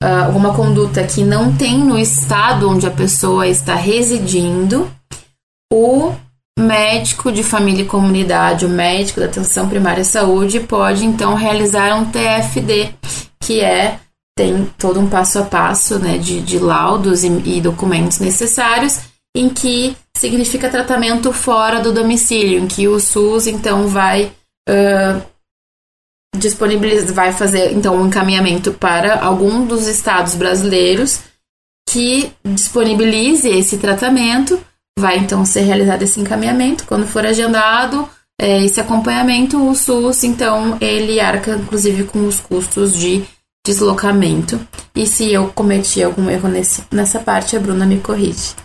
[0.03, 4.89] alguma conduta que não tem no estado onde a pessoa está residindo,
[5.73, 6.13] o
[6.57, 11.95] médico de família e comunidade, o médico da atenção primária à saúde, pode então realizar
[11.95, 12.93] um TFD,
[13.39, 13.99] que é
[14.37, 18.99] tem todo um passo a passo né, de, de laudos e, e documentos necessários,
[19.35, 24.31] em que significa tratamento fora do domicílio, em que o SUS então vai
[24.69, 25.21] uh,
[26.37, 31.21] disponibilizar, vai fazer então um encaminhamento para algum dos estados brasileiros
[31.89, 34.59] que disponibilize esse tratamento.
[34.99, 36.85] Vai então ser realizado esse encaminhamento.
[36.85, 38.07] Quando for agendado
[38.39, 43.23] é, esse acompanhamento, o SUS então ele arca inclusive com os custos de
[43.65, 44.59] deslocamento.
[44.95, 48.55] E se eu cometi algum erro nesse, nessa parte, a Bruna me corrige.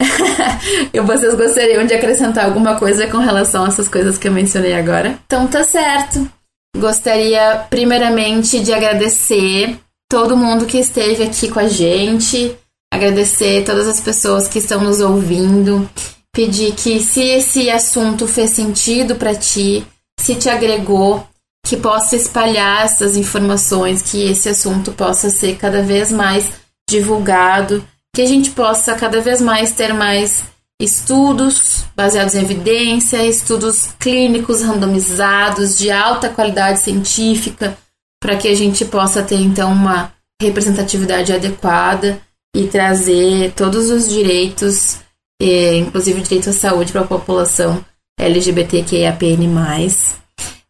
[0.92, 4.74] e vocês gostariam de acrescentar alguma coisa com relação a essas coisas que eu mencionei
[4.74, 5.18] agora?
[5.26, 6.28] Então tá certo.
[6.76, 9.78] Gostaria primeiramente de agradecer
[10.10, 12.56] todo mundo que esteve aqui com a gente,
[12.92, 15.88] agradecer todas as pessoas que estão nos ouvindo,
[16.32, 19.86] pedir que se esse assunto fez sentido para ti,
[20.18, 21.26] se te agregou,
[21.64, 26.46] que possa espalhar essas informações, que esse assunto possa ser cada vez mais
[26.88, 27.82] divulgado,
[28.14, 30.42] que a gente possa cada vez mais ter mais
[30.84, 37.76] estudos baseados em evidência, estudos clínicos randomizados de alta qualidade científica,
[38.20, 42.20] para que a gente possa ter então uma representatividade adequada
[42.54, 44.98] e trazer todos os direitos,
[45.40, 47.84] inclusive o direito à saúde para a população
[48.18, 49.48] LGBTQIAPN+.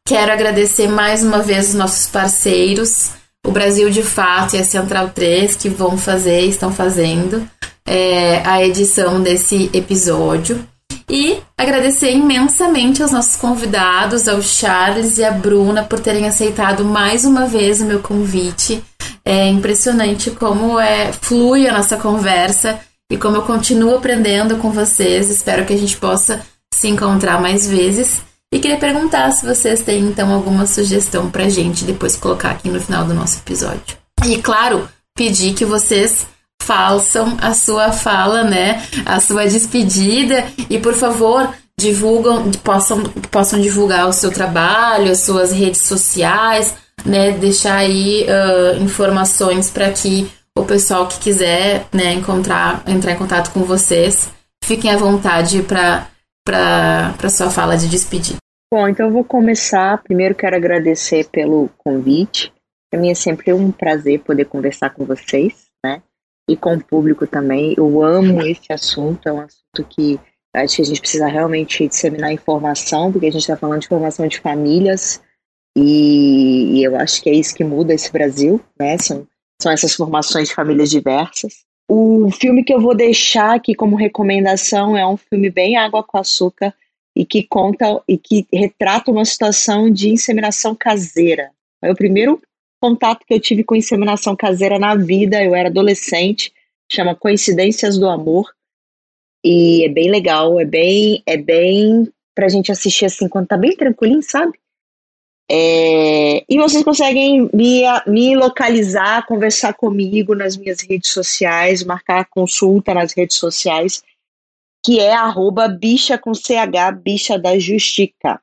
[0.07, 3.11] Quero agradecer mais uma vez os nossos parceiros,
[3.45, 7.47] o Brasil de Fato e a Central 3, que vão fazer, estão fazendo
[7.87, 10.67] é, a edição desse episódio.
[11.09, 17.27] E agradecer imensamente aos nossos convidados, ao Charles e à Bruna, por terem aceitado mais
[17.27, 18.83] uma vez o meu convite.
[19.23, 22.81] É impressionante como é, flui a nossa conversa
[23.11, 25.29] e como eu continuo aprendendo com vocês.
[25.29, 26.41] Espero que a gente possa
[26.73, 28.23] se encontrar mais vezes.
[28.55, 32.81] E queria perguntar se vocês têm então alguma sugestão pra gente depois colocar aqui no
[32.81, 33.99] final do nosso episódio.
[34.25, 36.25] E claro, pedir que vocês
[36.63, 38.87] façam a sua fala, né?
[39.05, 45.51] A sua despedida e por favor, divulgam, possam, possam divulgar o seu trabalho, as suas
[45.51, 47.33] redes sociais, né?
[47.33, 53.51] Deixar aí uh, informações para que o pessoal que quiser, né, encontrar, entrar em contato
[53.51, 54.29] com vocês,
[54.63, 56.07] fiquem à vontade para
[56.47, 58.44] para sua fala de despedida.
[58.73, 60.03] Bom, então eu vou começar.
[60.03, 62.53] Primeiro quero agradecer pelo convite.
[62.91, 66.03] Para mim é sempre um prazer poder conversar com vocês, né?
[66.49, 67.75] E com o público também.
[67.77, 70.19] Eu amo esse assunto, é um assunto que
[70.55, 74.27] acho que a gente precisa realmente disseminar informação, porque a gente está falando de formação
[74.29, 75.21] de famílias,
[75.77, 78.97] e, e, eu acho que é isso que muda esse Brasil, né?
[78.99, 79.27] São,
[79.61, 81.65] são essas formações de famílias diversas.
[81.89, 86.17] O filme que eu vou deixar aqui como recomendação é um filme bem água com
[86.17, 86.73] açúcar,
[87.15, 91.51] e que conta e que retrata uma situação de inseminação caseira.
[91.81, 92.43] Foi o primeiro
[92.81, 96.53] contato que eu tive com inseminação caseira na vida, eu era adolescente,
[96.91, 98.53] chama Coincidências do Amor.
[99.45, 103.77] E é bem legal, é bem é bem pra gente assistir assim quando tá bem
[103.77, 104.59] tranquilinho, sabe?
[105.49, 112.95] É, e vocês conseguem me, me localizar, conversar comigo nas minhas redes sociais, marcar consulta
[112.95, 114.03] nas redes sociais
[114.85, 118.39] que é arroba bicha com CH, bicha da Justica.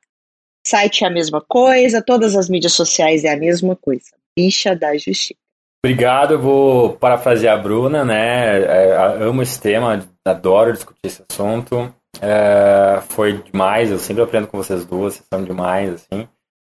[0.65, 4.11] Site é a mesma coisa, todas as mídias sociais é a mesma coisa.
[4.35, 5.39] Bicha da Justica.
[5.85, 8.61] Obrigado, eu vou parafrasear a Bruna, né?
[8.61, 11.93] É, amo esse tema, adoro discutir esse assunto.
[12.19, 16.27] É, foi demais, eu sempre aprendo com vocês duas, vocês são demais, assim.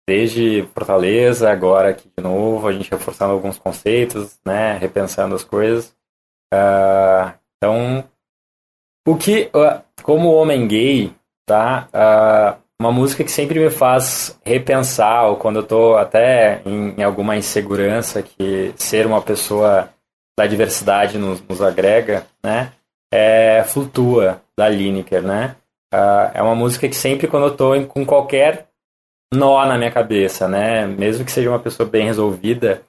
[0.08, 4.78] Desde Fortaleza, agora aqui de novo, a gente reforçando alguns conceitos, né?
[4.78, 5.96] Repensando as coisas.
[6.54, 8.04] É, então,
[9.10, 9.49] o que,
[10.03, 11.11] como homem gay,
[11.45, 11.88] tá?
[12.80, 18.22] Uma música que sempre me faz repensar, ou quando eu tô até em, alguma insegurança,
[18.22, 19.90] que ser uma pessoa
[20.38, 22.72] da diversidade nos, nos agrega, né?
[23.11, 25.56] É Flutua, da Lineker, né?
[26.34, 28.68] É uma música que sempre quando eu tô com qualquer
[29.34, 30.86] nó na minha cabeça, né?
[30.86, 32.81] Mesmo que seja uma pessoa bem resolvida,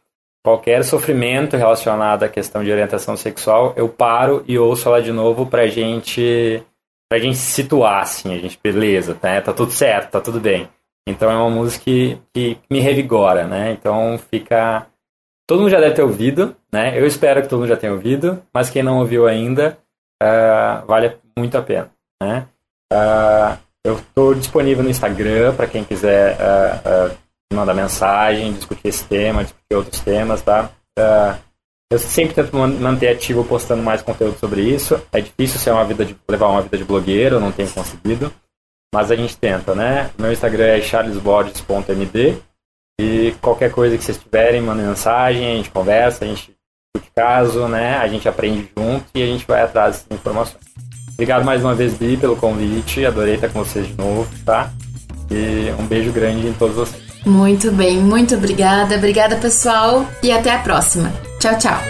[0.43, 5.47] qualquer sofrimento relacionado à questão de orientação sexual, eu paro e ouço ela de novo
[5.47, 6.63] pra gente
[7.09, 10.69] pra gente se situar, assim, a gente, beleza, tá, tá tudo certo, tá tudo bem.
[11.09, 13.73] Então é uma música que, que me revigora, né?
[13.73, 14.87] Então fica.
[15.47, 16.97] Todo mundo já deve ter ouvido, né?
[16.97, 19.77] Eu espero que todo mundo já tenha ouvido, mas quem não ouviu ainda,
[20.23, 21.91] uh, vale muito a pena,
[22.23, 22.47] né?
[22.93, 27.17] Uh, eu estou disponível no Instagram para quem quiser uh,
[27.55, 30.71] mandar mensagem, discutir esse tema, discutir outros temas, tá?
[30.99, 31.37] Uh,
[31.93, 35.01] eu sempre tento manter ativo postando mais conteúdo sobre isso.
[35.13, 38.33] É difícil ser uma vida de, levar uma vida de blogueiro, não tenho conseguido.
[38.95, 40.11] Mas a gente tenta, né?
[40.17, 42.39] Meu Instagram é charlesbordes.md
[43.01, 46.55] e qualquer coisa que vocês tiverem, mandem mensagem, a gente conversa, a gente
[46.95, 47.97] discute caso, né?
[47.97, 50.63] A gente aprende junto e a gente vai atrás dessas informações.
[51.15, 53.05] Obrigado mais uma vez, Bi, pelo convite.
[53.05, 54.71] Adorei estar com vocês de novo, tá?
[55.31, 57.10] E um beijo grande em todos vocês.
[57.25, 58.97] Muito bem, muito obrigada.
[58.97, 61.13] Obrigada, pessoal, e até a próxima.
[61.39, 61.81] Tchau, tchau.